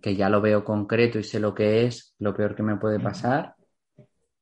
que 0.01 0.17
ya 0.17 0.31
lo 0.31 0.41
veo 0.41 0.65
concreto 0.65 1.19
y 1.19 1.25
sé 1.25 1.39
lo 1.39 1.55
que 1.55 1.85
es, 1.85 2.15
lo 2.19 2.35
peor 2.35 2.55
que 2.55 2.63
me 2.63 2.77
puede 2.77 2.99
pasar, 2.99 3.55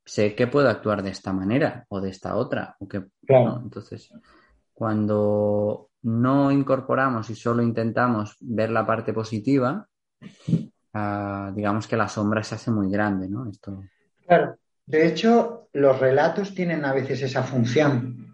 sé 0.04 0.37
que 0.37 0.47
puedo 0.47 0.68
actuar 0.68 1.02
de 1.02 1.11
esta 1.11 1.33
manera 1.33 1.85
o 1.88 2.00
de 2.00 2.11
esta 2.11 2.37
otra. 2.37 2.76
O 2.78 2.87
que, 2.87 3.02
Entonces, 3.26 4.12
cuando 4.73 5.88
no 6.02 6.50
incorporamos 6.50 7.30
y 7.30 7.34
solo 7.34 7.62
intentamos 7.62 8.36
ver 8.40 8.70
la 8.70 8.86
parte 8.86 9.12
positiva, 9.12 9.86
digamos 11.54 11.86
que 11.86 11.96
la 11.96 12.08
sombra 12.08 12.42
se 12.42 12.54
hace 12.54 12.70
muy 12.70 12.90
grande, 12.90 13.28
¿no? 13.28 13.48
Esto... 13.48 13.82
Claro, 14.26 14.56
de 14.86 15.06
hecho, 15.06 15.68
los 15.72 15.98
relatos 15.98 16.54
tienen 16.54 16.84
a 16.84 16.92
veces 16.92 17.22
esa 17.22 17.42
función. 17.42 18.26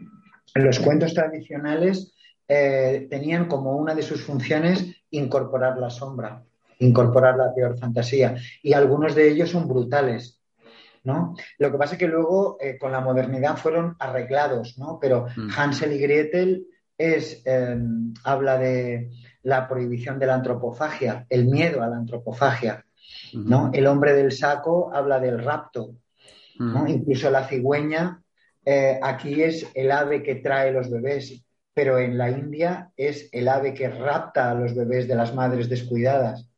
Los 0.54 0.78
cuentos 0.78 1.14
tradicionales 1.14 2.14
eh, 2.46 3.06
tenían 3.10 3.46
como 3.46 3.76
una 3.76 3.94
de 3.94 4.02
sus 4.02 4.22
funciones 4.22 5.02
incorporar 5.10 5.78
la 5.78 5.90
sombra, 5.90 6.42
incorporar 6.78 7.36
la 7.36 7.54
peor 7.54 7.78
fantasía, 7.78 8.36
y 8.62 8.72
algunos 8.72 9.14
de 9.14 9.30
ellos 9.30 9.50
son 9.50 9.66
brutales. 9.68 10.40
¿no? 11.02 11.34
Lo 11.58 11.70
que 11.70 11.78
pasa 11.78 11.94
es 11.94 11.98
que 11.98 12.08
luego 12.08 12.56
eh, 12.60 12.78
con 12.78 12.92
la 12.92 13.00
modernidad 13.00 13.56
fueron 13.56 13.94
arreglados, 13.98 14.78
¿no? 14.78 14.98
Pero 14.98 15.26
mm. 15.36 15.50
Hansel 15.54 15.92
y 15.92 15.98
Gretel 15.98 16.66
es, 16.98 17.42
eh, 17.44 17.78
habla 18.24 18.58
de, 18.58 19.10
la 19.44 19.68
prohibición 19.68 20.18
de 20.18 20.26
la 20.26 20.34
antropofagia, 20.34 21.26
el 21.28 21.46
miedo 21.46 21.82
a 21.82 21.86
la 21.86 21.96
antropofagia. 21.96 22.84
¿no? 23.34 23.70
El 23.72 23.86
hombre 23.86 24.14
del 24.14 24.32
saco 24.32 24.90
habla 24.92 25.20
del 25.20 25.38
rapto. 25.42 25.94
Incluso 26.86 27.30
la 27.30 27.46
cigüeña, 27.46 28.22
eh, 28.64 28.98
aquí 29.02 29.42
es 29.42 29.66
el 29.74 29.90
ave 29.90 30.22
que 30.22 30.36
trae 30.36 30.72
los 30.72 30.90
bebés, 30.90 31.44
pero 31.74 31.98
en 31.98 32.16
la 32.16 32.30
India 32.30 32.90
es 32.96 33.28
el 33.32 33.48
ave 33.48 33.74
que 33.74 33.88
rapta 33.88 34.50
a 34.50 34.54
los 34.54 34.74
bebés 34.74 35.06
de 35.08 35.16
las 35.16 35.34
madres 35.34 35.68
descuidadas. 35.68 36.48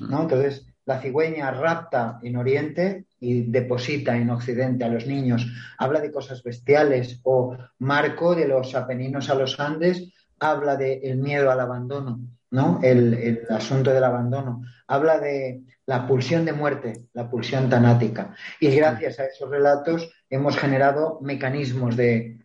¿no? 0.00 0.22
Entonces, 0.22 0.66
la 0.84 1.00
cigüeña 1.00 1.50
rapta 1.50 2.18
en 2.22 2.36
Oriente 2.36 3.06
y 3.20 3.42
deposita 3.42 4.16
en 4.16 4.30
Occidente 4.30 4.84
a 4.84 4.88
los 4.88 5.06
niños. 5.06 5.46
Habla 5.78 6.00
de 6.00 6.10
cosas 6.10 6.42
bestiales 6.42 7.20
o 7.22 7.56
Marco 7.78 8.34
de 8.34 8.48
los 8.48 8.74
Apeninos 8.74 9.30
a 9.30 9.34
los 9.34 9.60
Andes 9.60 10.12
habla 10.42 10.76
del 10.76 11.18
miedo 11.18 11.50
al 11.50 11.60
abandono, 11.60 12.20
¿no? 12.50 12.80
El, 12.82 13.46
asunto 13.48 13.92
del 13.92 14.04
abandono. 14.04 14.62
Habla 14.88 15.18
de 15.18 15.62
la 15.86 16.06
pulsión 16.06 16.44
de 16.44 16.52
muerte, 16.52 17.08
la 17.12 17.30
pulsión 17.30 17.68
tanática. 17.68 18.34
Y 18.60 18.74
gracias 18.74 19.20
a 19.20 19.26
esos 19.26 19.48
relatos 19.48 20.10
hemos 20.28 20.56
generado 20.56 21.20
mecanismos 21.22 21.96
de, 21.96 22.38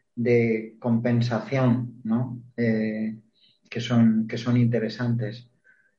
compensación, 0.79 2.01
¿no? 2.03 2.39
Eh, 2.55 3.19
que, 3.69 3.79
son, 3.79 4.27
que 4.27 4.37
son 4.37 4.57
interesantes. 4.57 5.49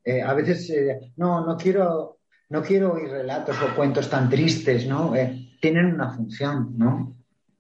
Eh, 0.05 0.23
a 0.23 0.35
veces, 0.35 0.71
eh, 0.71 1.13
no, 1.17 1.45
no 1.45 1.57
quiero, 1.57 2.18
no 2.51 2.63
quiero 2.63 2.95
oír 2.95 3.11
relatos 3.11 3.57
o 3.63 3.75
cuentos 3.75 4.09
tan 4.09 4.29
tristes, 4.29 4.87
¿no? 4.87 5.13
tienen 5.61 5.95
una 5.95 6.11
función, 6.11 6.75
¿no? 6.77 7.17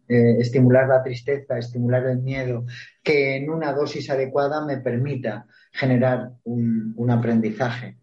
Eh, 0.08 0.36
estimular 0.40 0.88
la 0.88 1.02
tristeza, 1.02 1.58
estimular 1.58 2.06
el 2.06 2.22
miedo, 2.22 2.64
que 3.02 3.36
en 3.36 3.50
una 3.50 3.74
dosis 3.74 4.08
adecuada 4.08 4.64
me 4.64 4.78
permita 4.78 5.46
generar 5.70 6.30
un, 6.44 7.10
aprendizaje. 7.10 7.98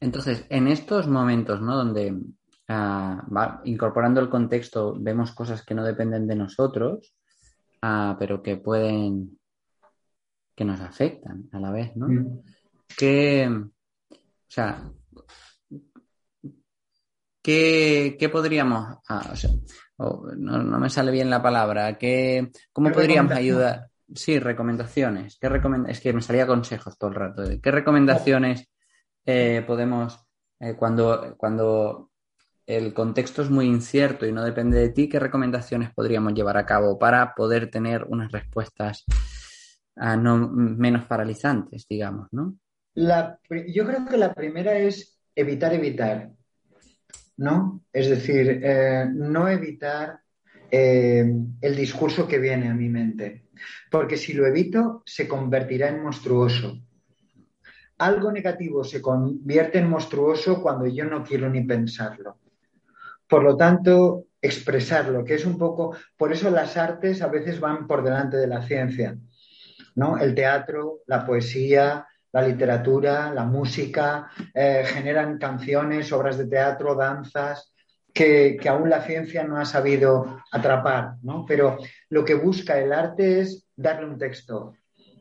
Entonces, 0.00 0.44
en 0.50 0.68
estos 0.68 1.08
momentos, 1.08 1.62
¿no? 1.62 1.74
Donde 1.76 2.14
ah, 2.68 3.60
incorporando 3.64 4.20
el 4.20 4.28
contexto 4.28 4.94
vemos 4.98 5.32
cosas 5.32 5.64
que 5.64 5.74
no 5.74 5.84
dependen 5.84 6.26
de 6.26 6.36
nosotros, 6.36 7.14
ah, 7.80 8.16
pero 8.18 8.42
que 8.42 8.56
pueden, 8.56 9.38
que 10.54 10.66
nos 10.66 10.80
afectan 10.80 11.48
a 11.52 11.60
la 11.60 11.70
vez, 11.70 11.96
¿no? 11.96 12.08
Mm. 12.08 12.42
Que, 12.98 13.48
o 13.48 14.50
sea, 14.50 14.92
¿qué, 17.42 18.28
podríamos, 18.30 18.98
ah, 19.08 19.34
no, 20.36 20.78
me 20.78 20.90
sale 20.90 21.10
bien 21.10 21.30
la 21.30 21.42
palabra. 21.42 21.98
¿Qué, 21.98 22.50
¿Cómo 22.72 22.92
podríamos 22.92 23.32
ayudar? 23.32 23.88
Sí, 24.14 24.38
recomendaciones. 24.38 25.38
¿Qué 25.38 25.48
es 25.88 26.00
que 26.00 26.12
me 26.12 26.22
salía 26.22 26.46
consejos 26.46 26.96
todo 26.96 27.10
el 27.10 27.16
rato. 27.16 27.42
¿Qué 27.62 27.70
recomendaciones 27.70 28.68
eh, 29.26 29.62
podemos, 29.66 30.18
eh, 30.60 30.74
cuando, 30.74 31.34
cuando 31.36 32.10
el 32.68 32.94
contexto 32.94 33.42
es 33.42 33.50
muy 33.50 33.66
incierto 33.66 34.26
y 34.26 34.32
no 34.32 34.44
depende 34.44 34.78
de 34.78 34.90
ti, 34.90 35.08
qué 35.08 35.18
recomendaciones 35.18 35.92
podríamos 35.92 36.34
llevar 36.34 36.56
a 36.58 36.66
cabo 36.66 36.98
para 36.98 37.34
poder 37.34 37.70
tener 37.70 38.04
unas 38.04 38.30
respuestas 38.30 39.04
ah, 39.96 40.16
no, 40.16 40.36
menos 40.48 41.06
paralizantes, 41.06 41.86
digamos, 41.88 42.28
¿no? 42.30 42.56
yo 42.94 43.86
creo 43.86 44.06
que 44.06 44.16
la 44.16 44.34
primera 44.34 44.76
es 44.76 45.18
evitar 45.34 45.72
evitar. 45.72 46.30
¿No? 47.38 47.84
Es 47.92 48.08
decir, 48.08 48.60
eh, 48.62 49.06
no 49.10 49.48
evitar 49.48 50.20
eh, 50.70 51.24
el 51.60 51.76
discurso 51.76 52.28
que 52.28 52.38
viene 52.38 52.68
a 52.68 52.74
mi 52.74 52.88
mente, 52.88 53.46
porque 53.90 54.16
si 54.16 54.34
lo 54.34 54.46
evito, 54.46 55.02
se 55.06 55.26
convertirá 55.26 55.88
en 55.88 56.02
monstruoso. 56.02 56.78
Algo 57.98 58.30
negativo 58.30 58.84
se 58.84 59.00
convierte 59.00 59.78
en 59.78 59.88
monstruoso 59.88 60.60
cuando 60.60 60.86
yo 60.86 61.04
no 61.04 61.24
quiero 61.24 61.48
ni 61.48 61.64
pensarlo. 61.64 62.38
Por 63.26 63.42
lo 63.42 63.56
tanto, 63.56 64.26
expresarlo, 64.40 65.24
que 65.24 65.34
es 65.34 65.44
un 65.44 65.58
poco, 65.58 65.96
por 66.16 66.32
eso 66.32 66.50
las 66.50 66.76
artes 66.76 67.22
a 67.22 67.28
veces 67.28 67.60
van 67.60 67.86
por 67.86 68.02
delante 68.02 68.36
de 68.36 68.46
la 68.46 68.62
ciencia, 68.62 69.16
¿no? 69.94 70.18
El 70.18 70.34
teatro, 70.34 71.00
la 71.06 71.26
poesía, 71.26 72.06
la 72.32 72.42
literatura, 72.42 73.32
la 73.32 73.44
música, 73.44 74.30
eh, 74.54 74.82
generan 74.86 75.38
canciones, 75.38 76.12
obras 76.12 76.36
de 76.38 76.46
teatro, 76.46 76.94
danzas, 76.94 77.72
que, 78.12 78.58
aún 78.68 78.90
la 78.90 79.02
ciencia 79.02 79.44
no 79.44 79.58
ha 79.58 79.64
sabido 79.64 80.42
atrapar, 80.50 81.14
¿no? 81.22 81.44
Pero 81.46 81.78
lo 82.10 82.24
que 82.24 82.34
busca 82.34 82.78
el 82.78 82.92
arte 82.92 83.40
es 83.40 83.66
darle 83.76 84.06
un 84.06 84.18
texto, 84.18 84.74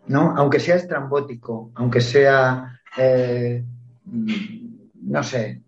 ¿no? 0.08 0.36
Aunque 0.36 0.60
sea 0.60 0.76
estrambótico, 0.76 1.72
aunque 1.76 2.02
sea, 2.02 2.82
eh, 2.98 3.64
no 4.06 5.24
sé, 5.24 5.62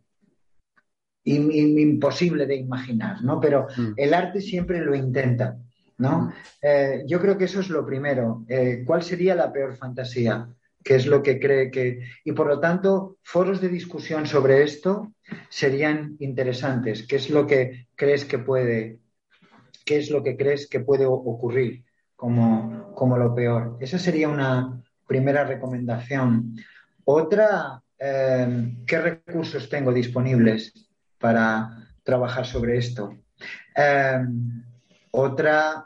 imposible 1.23 2.47
de 2.47 2.55
imaginar, 2.55 3.21
¿no? 3.21 3.39
Pero 3.39 3.67
mm. 3.77 3.93
el 3.95 4.13
arte 4.13 4.41
siempre 4.41 4.83
lo 4.83 4.95
intenta, 4.95 5.57
¿no? 5.99 6.21
Mm. 6.21 6.33
Eh, 6.63 7.03
yo 7.05 7.21
creo 7.21 7.37
que 7.37 7.45
eso 7.45 7.59
es 7.59 7.69
lo 7.69 7.85
primero. 7.85 8.43
¿Cuál 8.85 9.03
sería 9.03 9.35
la 9.35 9.53
peor 9.53 9.77
fantasía? 9.77 10.49
Qué 10.83 10.95
es 10.95 11.05
lo 11.05 11.21
que 11.21 11.39
cree 11.39 11.71
que... 11.71 11.99
Y 12.23 12.31
por 12.31 12.47
lo 12.47 12.59
tanto, 12.59 13.17
foros 13.23 13.61
de 13.61 13.69
discusión 13.69 14.25
sobre 14.25 14.63
esto 14.63 15.13
serían 15.49 16.15
interesantes. 16.19 17.05
¿Qué 17.07 17.17
es 17.17 17.29
lo 17.29 17.47
que 17.47 17.87
crees 17.95 18.25
que 18.25 18.39
puede, 18.39 18.99
qué 19.85 19.97
es 19.97 20.09
lo 20.09 20.23
que 20.23 20.37
crees 20.37 20.67
que 20.67 20.79
puede 20.79 21.05
ocurrir 21.05 21.83
como, 22.15 22.93
como 22.95 23.17
lo 23.17 23.35
peor? 23.35 23.77
Esa 23.79 23.99
sería 23.99 24.29
una 24.29 24.81
primera 25.07 25.43
recomendación. 25.43 26.55
Otra, 27.05 27.81
em, 27.97 28.85
¿qué 28.85 29.01
recursos 29.01 29.69
tengo 29.69 29.91
disponibles 29.91 30.89
para 31.17 31.89
trabajar 32.03 32.45
sobre 32.45 32.77
esto? 32.77 33.15
Em, 33.75 34.63
otra, 35.11 35.85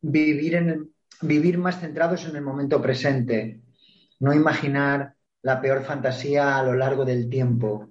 vivir 0.00 0.56
en 0.56 0.91
vivir 1.22 1.58
más 1.58 1.80
centrados 1.80 2.26
en 2.26 2.36
el 2.36 2.42
momento 2.42 2.82
presente, 2.82 3.60
no 4.20 4.34
imaginar 4.34 5.14
la 5.42 5.60
peor 5.60 5.82
fantasía 5.82 6.58
a 6.58 6.62
lo 6.62 6.74
largo 6.74 7.04
del 7.04 7.28
tiempo, 7.28 7.90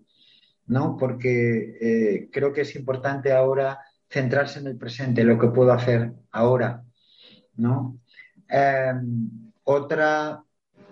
¿no? 0.67 0.95
Porque 0.97 1.77
eh, 1.81 2.29
creo 2.31 2.53
que 2.53 2.61
es 2.61 2.75
importante 2.75 3.31
ahora 3.33 3.79
centrarse 4.09 4.59
en 4.59 4.67
el 4.67 4.77
presente, 4.77 5.23
lo 5.23 5.39
que 5.39 5.47
puedo 5.47 5.71
hacer 5.71 6.13
ahora, 6.31 6.83
¿no? 7.55 7.97
Em, 8.47 9.51
otra, 9.63 10.43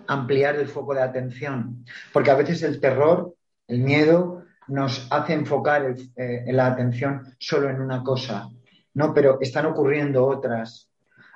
ampliar 0.06 0.56
el 0.56 0.68
foco 0.68 0.94
de 0.94 1.02
atención, 1.02 1.84
porque 2.12 2.30
a 2.30 2.36
veces 2.36 2.62
el 2.62 2.80
terror, 2.80 3.34
el 3.68 3.80
miedo, 3.80 4.44
nos 4.68 5.06
hace 5.10 5.34
enfocar 5.34 5.94
eh, 6.16 6.44
la 6.52 6.66
atención 6.66 7.34
solo 7.38 7.68
en 7.68 7.80
una 7.80 8.02
cosa, 8.02 8.48
¿no? 8.94 9.12
Pero 9.12 9.38
están 9.40 9.66
ocurriendo 9.66 10.26
otras 10.26 10.89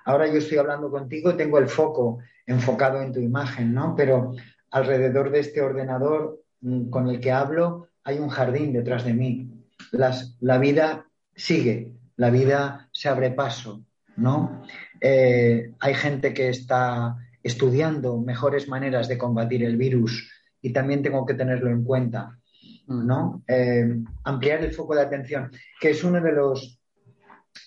Ahora 0.04 0.26
yo 0.26 0.38
estoy 0.38 0.58
hablando 0.58 0.90
contigo, 0.90 1.34
tengo 1.34 1.58
el 1.58 1.68
foco 1.68 2.18
enfocado 2.46 3.00
en 3.00 3.12
tu 3.12 3.20
imagen, 3.20 3.72
¿no? 3.72 3.94
Pero 3.96 4.32
alrededor 4.70 5.30
de 5.30 5.40
este 5.40 5.62
ordenador 5.62 6.42
mm, 6.60 6.90
con 6.90 7.08
el 7.08 7.20
que 7.20 7.32
hablo 7.32 7.88
hay 8.04 8.18
un 8.18 8.28
jardín 8.28 8.72
detrás 8.72 9.04
de 9.04 9.14
mí. 9.14 9.50
la 9.90 10.58
vida 10.58 11.06
sigue, 11.34 11.92
la 12.16 12.30
vida 12.30 12.88
se 12.92 13.08
abre 13.08 13.30
paso, 13.30 13.84
¿no? 14.16 14.62
Eh, 15.00 15.72
hay 15.80 15.94
gente 15.94 16.34
que 16.34 16.48
está 16.48 17.16
estudiando 17.42 18.18
mejores 18.18 18.68
maneras 18.68 19.08
de 19.08 19.18
combatir 19.18 19.64
el 19.64 19.76
virus 19.76 20.30
y 20.62 20.72
también 20.72 21.02
tengo 21.02 21.26
que 21.26 21.34
tenerlo 21.34 21.70
en 21.70 21.84
cuenta, 21.84 22.38
¿no? 22.86 23.42
Eh, 23.46 24.02
ampliar 24.24 24.64
el 24.64 24.72
foco 24.72 24.94
de 24.94 25.02
atención, 25.02 25.50
que 25.80 25.90
es 25.90 26.04
uno 26.04 26.20
de 26.20 26.32
los 26.32 26.80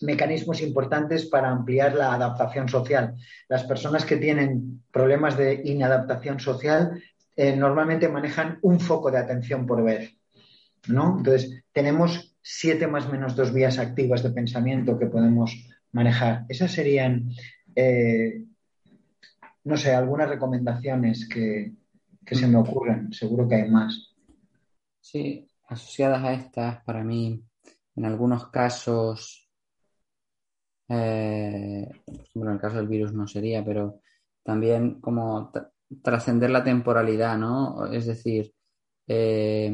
mecanismos 0.01 0.61
importantes 0.61 1.25
para 1.25 1.49
ampliar 1.49 1.95
la 1.95 2.13
adaptación 2.13 2.69
social. 2.69 3.15
Las 3.47 3.63
personas 3.63 4.05
que 4.05 4.17
tienen 4.17 4.83
problemas 4.91 5.37
de 5.37 5.61
inadaptación 5.65 6.39
social 6.39 7.01
eh, 7.35 7.55
normalmente 7.55 8.09
manejan 8.09 8.59
un 8.61 8.79
foco 8.79 9.11
de 9.11 9.19
atención 9.19 9.65
por 9.65 9.83
vez. 9.83 10.15
¿no? 10.87 11.17
Entonces, 11.17 11.63
tenemos 11.71 12.35
siete 12.41 12.87
más 12.87 13.11
menos 13.11 13.35
dos 13.35 13.53
vías 13.53 13.77
activas 13.77 14.23
de 14.23 14.31
pensamiento 14.31 14.97
que 14.97 15.07
podemos 15.07 15.67
manejar. 15.91 16.45
Esas 16.49 16.71
serían, 16.71 17.29
eh, 17.75 18.43
no 19.63 19.77
sé, 19.77 19.93
algunas 19.93 20.29
recomendaciones 20.29 21.27
que, 21.27 21.73
que 22.25 22.35
se 22.35 22.47
me 22.47 22.57
ocurren. 22.57 23.11
Seguro 23.13 23.47
que 23.47 23.55
hay 23.55 23.69
más. 23.69 24.15
Sí, 25.01 25.47
asociadas 25.67 26.23
a 26.23 26.33
estas, 26.33 26.83
para 26.83 27.03
mí, 27.03 27.43
en 27.95 28.05
algunos 28.05 28.49
casos 28.49 29.46
eh, 30.89 31.89
bueno, 32.33 32.51
en 32.51 32.55
el 32.55 32.61
caso 32.61 32.77
del 32.77 32.87
virus 32.87 33.13
no 33.13 33.27
sería, 33.27 33.63
pero 33.63 34.01
también 34.43 35.01
como 35.01 35.51
trascender 36.01 36.49
la 36.49 36.63
temporalidad, 36.63 37.37
¿no? 37.37 37.87
Es 37.91 38.05
decir, 38.05 38.53
eh, 39.07 39.71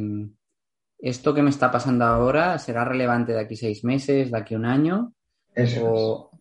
esto 1.00 1.34
que 1.34 1.42
me 1.42 1.50
está 1.50 1.72
pasando 1.72 2.06
ahora 2.06 2.58
será 2.58 2.86
relevante 2.86 3.34
de 3.34 3.42
aquí 3.42 3.56
seis 3.56 3.84
meses, 3.84 4.32
de 4.32 4.38
aquí 4.38 4.56
un 4.56 4.66
año. 4.66 5.14
Eso 5.54 6.32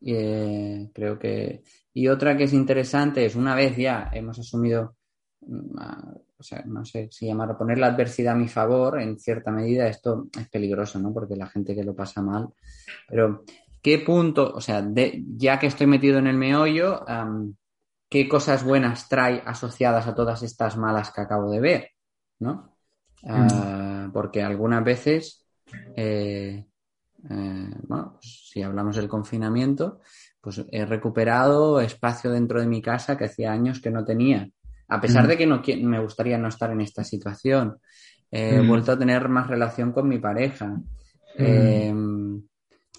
eh, 0.00 0.90
creo 0.92 1.18
que. 1.18 1.62
Y 1.94 2.08
otra 2.08 2.36
que 2.36 2.44
es 2.44 2.52
interesante 2.52 3.24
es 3.24 3.36
una 3.36 3.54
vez 3.54 3.76
ya 3.76 4.10
hemos 4.12 4.38
asumido 4.38 4.96
mm, 5.40 5.78
o 6.42 6.44
sea, 6.44 6.60
no 6.66 6.84
sé 6.84 7.08
si 7.12 7.26
llamarlo, 7.26 7.56
poner 7.56 7.78
la 7.78 7.86
adversidad 7.86 8.34
a 8.34 8.36
mi 8.36 8.48
favor, 8.48 9.00
en 9.00 9.16
cierta 9.16 9.52
medida 9.52 9.86
esto 9.86 10.26
es 10.36 10.48
peligroso, 10.48 10.98
¿no? 10.98 11.14
Porque 11.14 11.36
la 11.36 11.46
gente 11.46 11.72
que 11.72 11.84
lo 11.84 11.94
pasa 11.94 12.20
mal, 12.20 12.48
pero 13.08 13.44
¿qué 13.82 13.98
punto, 13.98 14.52
o 14.54 14.60
sea, 14.60 14.86
ya 15.36 15.58
que 15.58 15.66
estoy 15.66 15.86
metido 15.86 16.18
en 16.18 16.28
el 16.28 16.36
meollo, 16.36 17.04
qué 18.08 18.28
cosas 18.28 18.64
buenas 18.64 19.08
trae 19.08 19.42
asociadas 19.44 20.06
a 20.06 20.14
todas 20.14 20.42
estas 20.42 20.76
malas 20.76 21.10
que 21.10 21.20
acabo 21.20 21.50
de 21.50 21.60
ver, 21.60 21.90
¿no? 22.38 22.76
Ah, 23.24 24.06
mm. 24.06 24.12
porque 24.12 24.42
algunas 24.42 24.84
veces, 24.84 25.44
eh, 25.96 26.64
eh, 27.30 27.70
bueno, 27.86 28.18
pues, 28.20 28.48
si 28.50 28.62
hablamos 28.62 28.96
del 28.96 29.08
confinamiento, 29.08 30.00
pues 30.40 30.64
he 30.70 30.84
recuperado 30.84 31.80
espacio 31.80 32.30
dentro 32.30 32.60
de 32.60 32.66
mi 32.66 32.82
casa 32.82 33.16
que 33.16 33.26
hacía 33.26 33.52
años 33.52 33.80
que 33.80 33.90
no 33.90 34.04
tenía. 34.04 34.48
A 34.88 35.00
pesar 35.00 35.24
mm. 35.24 35.28
de 35.28 35.36
que 35.38 35.46
no 35.46 35.62
me 35.88 36.00
gustaría 36.00 36.36
no 36.36 36.48
estar 36.48 36.70
en 36.70 36.80
esta 36.80 37.04
situación, 37.04 37.78
he 38.30 38.60
mm. 38.60 38.68
vuelto 38.68 38.92
a 38.92 38.98
tener 38.98 39.28
más 39.28 39.46
relación 39.46 39.92
con 39.92 40.08
mi 40.08 40.18
pareja. 40.18 40.76
Em, 41.36 42.42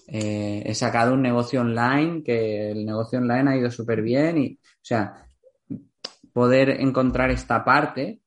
eh, 0.06 0.62
he 0.66 0.74
sacado 0.74 1.14
un 1.14 1.22
negocio 1.22 1.60
online 1.60 2.22
que 2.22 2.70
el 2.70 2.84
negocio 2.84 3.18
online 3.18 3.50
ha 3.50 3.56
ido 3.56 3.70
súper 3.70 4.02
bien 4.02 4.38
y, 4.38 4.58
o 4.62 4.84
sea, 4.84 5.26
poder 6.32 6.80
encontrar 6.80 7.30
esta 7.30 7.64
parte, 7.64 8.20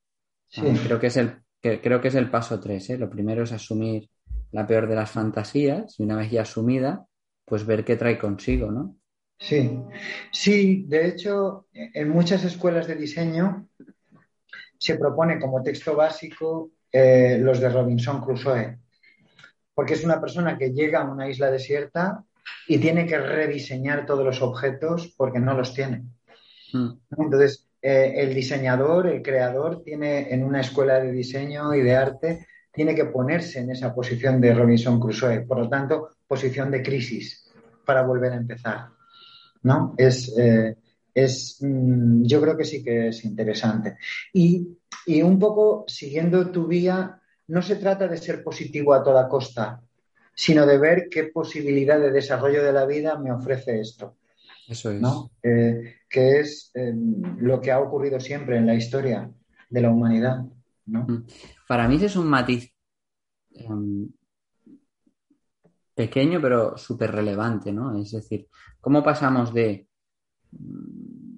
creo, 0.50 1.00
que 1.00 1.08
es 1.08 1.18
el, 1.18 1.44
creo 1.62 2.02
que 2.02 2.08
es 2.08 2.16
el 2.16 2.30
paso 2.30 2.60
tres. 2.60 2.90
¿eh? 2.90 2.98
Lo 2.98 3.10
primero 3.10 3.44
es 3.44 3.52
asumir 3.52 4.10
la 4.52 4.66
peor 4.66 4.88
de 4.88 4.96
las 4.96 5.12
fantasías 5.12 6.00
y 6.00 6.04
una 6.04 6.16
vez 6.16 6.32
ya 6.32 6.44
asumida, 6.44 7.06
pues 7.46 7.66
ver 7.66 7.84
qué 7.84 7.96
trae 7.96 8.18
consigo, 8.18 8.72
¿no? 8.72 8.96
Sí, 9.40 9.80
sí, 10.32 10.86
de 10.88 11.08
hecho, 11.08 11.68
en 11.72 12.10
muchas 12.10 12.44
escuelas 12.44 12.88
de 12.88 12.96
diseño 12.96 13.68
se 14.80 14.98
propone 14.98 15.40
como 15.40 15.62
texto 15.62 15.96
básico 15.96 16.72
eh, 16.92 17.38
los 17.40 17.60
de 17.60 17.70
Robinson 17.70 18.22
Crusoe 18.22 18.80
porque 19.78 19.94
es 19.94 20.04
una 20.04 20.20
persona 20.20 20.58
que 20.58 20.74
llega 20.74 21.02
a 21.02 21.06
una 21.08 21.30
isla 21.30 21.52
desierta 21.52 22.24
y 22.68 22.80
tiene 22.80 23.06
que 23.06 23.20
rediseñar 23.20 24.08
todos 24.08 24.26
los 24.26 24.42
objetos 24.42 25.14
porque 25.16 25.40
no 25.40 25.54
los 25.54 25.72
tiene. 25.76 26.04
Hmm. 26.74 26.94
Entonces, 27.16 27.70
eh, 27.80 28.16
el 28.18 28.34
diseñador, 28.34 29.06
el 29.06 29.22
creador, 29.22 29.84
tiene 29.84 30.34
en 30.34 30.44
una 30.44 30.62
escuela 30.62 31.00
de 31.00 31.12
diseño 31.12 31.76
y 31.76 31.84
de 31.84 31.96
arte, 31.96 32.48
tiene 32.74 32.96
que 32.96 33.06
ponerse 33.06 33.60
en 33.60 33.70
esa 33.70 33.94
posición 33.94 34.42
de 34.42 34.56
Robinson 34.56 35.00
Crusoe, 35.00 35.42
por 35.42 35.60
lo 35.60 35.70
tanto, 35.70 36.10
posición 36.28 36.72
de 36.72 36.82
crisis 36.82 37.48
para 37.86 38.02
volver 38.02 38.34
a 38.34 38.38
empezar. 38.38 38.88
¿No? 39.62 39.94
Es, 39.96 40.36
eh, 40.40 40.76
es 41.14 41.60
mm, 41.62 42.24
yo 42.24 42.42
creo 42.42 42.58
que 42.58 42.66
sí 42.66 42.84
que 42.84 43.10
es 43.10 43.24
interesante. 43.26 43.98
Y, 44.34 44.76
y 45.06 45.22
un 45.22 45.38
poco 45.38 45.86
siguiendo 45.88 46.50
tu 46.50 46.66
vía, 46.66 47.17
no 47.48 47.62
se 47.62 47.78
trata 47.78 48.08
de 48.08 48.18
ser 48.18 48.44
positivo 48.44 48.94
a 48.94 49.04
toda 49.04 49.30
costa, 49.30 49.82
sino 50.34 50.66
de 50.66 50.78
ver 50.78 51.08
qué 51.10 51.26
posibilidad 51.26 52.00
de 52.00 52.12
desarrollo 52.12 52.64
de 52.64 52.74
la 52.74 52.86
vida 52.86 53.18
me 53.18 53.32
ofrece 53.32 53.80
esto. 53.80 54.18
Eso 54.68 54.92
es. 54.92 55.02
que 56.10 56.40
es 56.40 56.72
em, 56.74 57.38
lo 57.40 57.62
que 57.62 57.72
ha 57.72 57.80
ocurrido 57.80 58.20
siempre 58.20 58.58
en 58.58 58.66
la 58.66 58.76
historia 58.76 59.32
de 59.70 59.82
la 59.82 59.90
humanidad. 59.90 60.46
Mm. 60.86 61.24
Para 61.68 61.88
mí 61.88 61.96
ese 61.96 62.08
es 62.08 62.16
un 62.18 62.28
matiz 62.28 62.74
em, 63.52 64.10
pequeño 65.96 66.42
pero 66.42 66.78
súper 66.78 67.12
relevante, 67.12 67.72
¿no? 67.72 67.98
Es 68.00 68.12
decir, 68.12 68.48
¿cómo 68.82 69.04
pasamos 69.04 69.54
de 69.54 69.88
mm, 70.52 71.38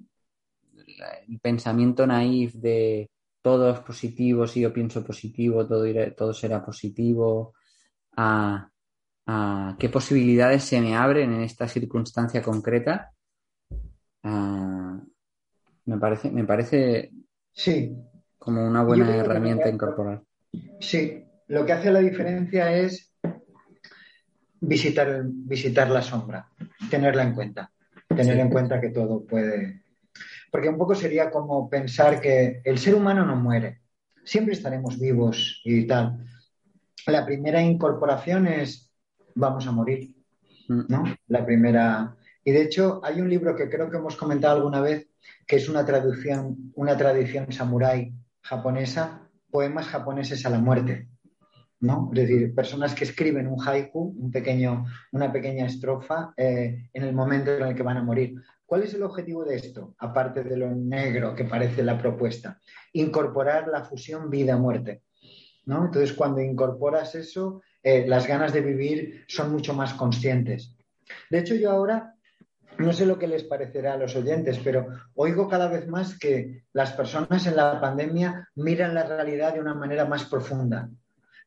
el 1.28 1.40
pensamiento 1.40 2.06
naif 2.06 2.54
de 2.54 3.10
todo 3.42 3.70
es 3.70 3.80
positivo, 3.80 4.46
si 4.46 4.60
yo 4.60 4.72
pienso 4.72 5.04
positivo, 5.04 5.66
todo, 5.66 5.84
todo 6.16 6.32
será 6.32 6.64
positivo, 6.64 7.54
a, 8.16 8.68
qué 9.78 9.88
posibilidades 9.88 10.64
se 10.64 10.80
me 10.80 10.96
abren 10.96 11.32
en 11.32 11.42
esta 11.42 11.68
circunstancia 11.68 12.42
concreta, 12.42 13.12
me 14.22 15.98
parece, 15.98 16.30
me 16.30 16.44
parece 16.44 17.10
sí. 17.52 17.96
como 18.38 18.66
una 18.66 18.82
buena 18.82 19.16
herramienta 19.16 19.68
incorporar. 19.68 20.22
Sí, 20.80 21.24
lo 21.48 21.64
que 21.64 21.72
hace 21.72 21.90
la 21.90 22.00
diferencia 22.00 22.72
es 22.72 23.12
visitar, 24.60 25.22
visitar 25.24 25.90
la 25.90 26.02
sombra, 26.02 26.48
tenerla 26.90 27.22
en 27.22 27.34
cuenta, 27.34 27.72
tener 28.08 28.38
en 28.38 28.50
cuenta 28.50 28.80
que 28.80 28.90
todo 28.90 29.24
puede, 29.24 29.82
porque 30.50 30.68
un 30.68 30.78
poco 30.78 30.94
sería 30.94 31.30
como 31.30 31.68
pensar 31.68 32.20
que 32.20 32.60
el 32.64 32.78
ser 32.78 32.94
humano 32.94 33.24
no 33.24 33.36
muere, 33.36 33.80
siempre 34.24 34.54
estaremos 34.54 34.98
vivos 34.98 35.60
y 35.64 35.86
tal. 35.86 36.26
La 37.06 37.24
primera 37.24 37.62
incorporación 37.62 38.46
es 38.46 38.90
vamos 39.34 39.66
a 39.66 39.72
morir, 39.72 40.14
¿no? 40.68 41.04
La 41.28 41.44
primera. 41.44 42.16
Y 42.44 42.52
de 42.52 42.62
hecho, 42.62 43.00
hay 43.04 43.20
un 43.20 43.28
libro 43.28 43.56
que 43.56 43.68
creo 43.68 43.90
que 43.90 43.96
hemos 43.96 44.16
comentado 44.16 44.56
alguna 44.56 44.80
vez, 44.80 45.08
que 45.46 45.56
es 45.56 45.68
una 45.68 45.84
traducción, 45.84 46.72
una 46.74 46.96
tradición 46.96 47.52
samurái 47.52 48.14
japonesa, 48.42 49.28
poemas 49.50 49.86
japoneses 49.86 50.44
a 50.46 50.50
la 50.50 50.58
muerte. 50.58 51.09
¿No? 51.80 52.10
Es 52.12 52.20
decir, 52.20 52.54
personas 52.54 52.94
que 52.94 53.04
escriben 53.04 53.46
un 53.46 53.60
haiku, 53.66 54.14
un 54.18 54.30
pequeño, 54.30 54.84
una 55.12 55.32
pequeña 55.32 55.66
estrofa, 55.66 56.32
eh, 56.36 56.88
en 56.92 57.02
el 57.02 57.14
momento 57.14 57.54
en 57.56 57.62
el 57.62 57.74
que 57.74 57.82
van 57.82 57.96
a 57.96 58.02
morir. 58.02 58.34
¿Cuál 58.66 58.84
es 58.84 58.94
el 58.94 59.02
objetivo 59.02 59.44
de 59.44 59.56
esto, 59.56 59.94
aparte 59.98 60.44
de 60.44 60.56
lo 60.56 60.70
negro 60.70 61.34
que 61.34 61.44
parece 61.44 61.82
la 61.82 61.98
propuesta? 61.98 62.60
Incorporar 62.92 63.68
la 63.68 63.82
fusión 63.82 64.30
vida-muerte. 64.30 65.02
¿no? 65.66 65.86
Entonces, 65.86 66.12
cuando 66.12 66.40
incorporas 66.40 67.14
eso, 67.14 67.62
eh, 67.82 68.04
las 68.06 68.26
ganas 68.26 68.52
de 68.52 68.60
vivir 68.60 69.24
son 69.26 69.50
mucho 69.50 69.74
más 69.74 69.94
conscientes. 69.94 70.76
De 71.30 71.38
hecho, 71.38 71.54
yo 71.54 71.70
ahora 71.70 72.14
no 72.78 72.92
sé 72.92 73.04
lo 73.06 73.18
que 73.18 73.26
les 73.26 73.44
parecerá 73.44 73.94
a 73.94 73.96
los 73.96 74.14
oyentes, 74.16 74.58
pero 74.62 74.86
oigo 75.14 75.48
cada 75.48 75.68
vez 75.68 75.86
más 75.88 76.18
que 76.18 76.64
las 76.72 76.92
personas 76.92 77.46
en 77.46 77.56
la 77.56 77.80
pandemia 77.80 78.48
miran 78.54 78.94
la 78.94 79.04
realidad 79.04 79.54
de 79.54 79.60
una 79.60 79.74
manera 79.74 80.04
más 80.04 80.24
profunda. 80.24 80.88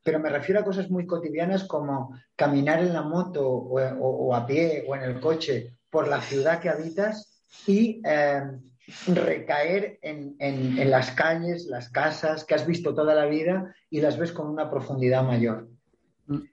Pero 0.03 0.19
me 0.19 0.29
refiero 0.29 0.59
a 0.59 0.65
cosas 0.65 0.89
muy 0.89 1.07
cotidianas 1.07 1.63
como 1.63 2.13
caminar 2.35 2.79
en 2.79 2.93
la 2.93 3.01
moto 3.01 3.47
o 3.47 4.35
a 4.35 4.45
pie 4.45 4.83
o 4.87 4.95
en 4.95 5.03
el 5.03 5.19
coche 5.19 5.77
por 5.89 6.07
la 6.07 6.21
ciudad 6.21 6.59
que 6.59 6.69
habitas 6.69 7.43
y 7.67 8.01
eh, 8.05 8.41
recaer 9.07 9.99
en, 10.01 10.89
las 10.89 11.11
calles, 11.11 11.67
las 11.67 11.89
casas 11.89 12.43
que 12.43 12.55
has 12.55 12.65
visto 12.65 12.93
toda 12.93 13.15
la 13.15 13.25
vida 13.25 13.73
y 13.89 14.01
las 14.01 14.17
ves 14.17 14.31
con 14.31 14.47
una 14.49 14.69
profundidad 14.69 15.23
mayor. 15.23 15.69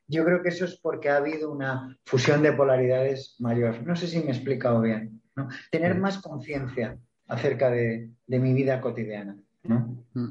Yo 0.07 0.25
creo 0.25 0.43
que 0.43 0.51
eso 0.51 0.65
es 0.65 0.77
porque 0.77 1.09
ha 1.09 1.17
habido 1.17 1.51
una 1.51 1.97
fusión 2.05 2.43
de 2.43 2.53
polaridades 2.53 3.37
mayor. 3.39 3.83
No 3.87 3.97
sé 3.97 4.07
si 4.09 4.19
me 4.19 4.27
he 4.27 4.31
explicado 4.31 4.81
bien. 4.81 5.23
Tener 5.71 5.97
más 5.97 6.19
conciencia 6.19 6.99
acerca 7.27 7.71
de, 7.71 8.11
mi 8.27 8.53
vida 8.53 8.81
cotidiana. 8.81 9.37
Mm. 9.63 10.29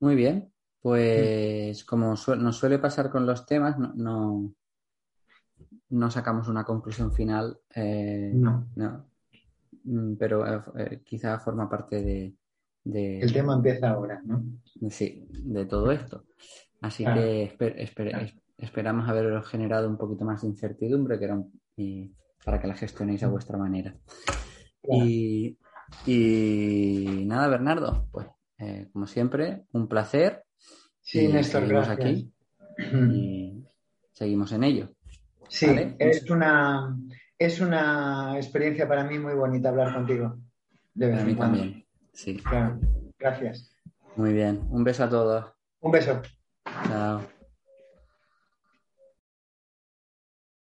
Muy 0.00 0.16
bien. 0.16 0.51
Pues 0.82 1.84
como 1.84 2.14
nos 2.38 2.56
suele 2.56 2.78
pasar 2.78 3.08
con 3.08 3.24
los 3.24 3.46
temas, 3.46 3.78
no, 3.78 4.52
no 5.92 6.10
sacamos 6.10 6.48
una 6.48 6.64
conclusión 6.64 7.12
final. 7.12 7.58
Eh, 7.74 8.32
no. 8.34 8.66
Mm, 9.84 10.14
pero 10.14 10.46
eh, 10.46 10.62
eh, 10.78 11.02
quizá 11.04 11.38
forma 11.38 11.68
parte 11.68 12.02
de, 12.02 13.20
El 13.20 13.32
tema 13.32 13.54
empieza 13.54 13.90
ahora, 13.90 14.20
¿no? 14.24 14.42
Sí, 14.90 15.26
de 15.30 15.66
todo 15.66 15.92
esto. 15.92 16.24
Así 16.80 17.04
que 17.04 17.56
esperamos 18.58 19.08
haberos 19.08 19.46
generado 19.46 19.88
un 19.88 19.96
poquito 19.96 20.24
más 20.24 20.42
de 20.42 20.48
incertidumbre 20.48 21.18
que 21.18 21.24
era 21.26 21.40
para 22.44 22.60
que 22.60 22.66
la 22.66 22.74
gestionéis 22.74 23.22
a 23.22 23.28
vuestra 23.28 23.56
manera. 23.56 23.94
Y, 24.88 25.56
nada, 27.26 27.48
Bernardo, 27.48 28.08
pues 28.10 28.26
como 28.92 29.06
siempre, 29.06 29.64
un 29.72 29.86
placer. 29.86 30.44
Sí, 31.12 31.28
Néstor, 31.28 31.66
gracias. 31.68 31.98
aquí 31.98 32.32
y 32.78 33.62
seguimos 34.12 34.50
en 34.52 34.64
ello. 34.64 34.88
Sí, 35.46 35.66
es, 35.98 36.30
una, 36.30 36.96
es 37.38 37.60
una 37.60 38.36
experiencia 38.36 38.88
para 38.88 39.04
mí 39.04 39.18
muy 39.18 39.34
bonita 39.34 39.68
hablar 39.68 39.92
contigo. 39.92 40.38
De 40.94 41.08
vez 41.08 41.22
mí 41.22 41.34
también, 41.34 41.84
sí. 42.14 42.42
gracias. 43.18 43.76
Muy 44.16 44.32
bien, 44.32 44.62
un 44.70 44.84
beso 44.84 45.04
a 45.04 45.10
todos. 45.10 45.52
Un 45.82 45.92
beso. 45.92 46.22
Chao. 46.88 47.20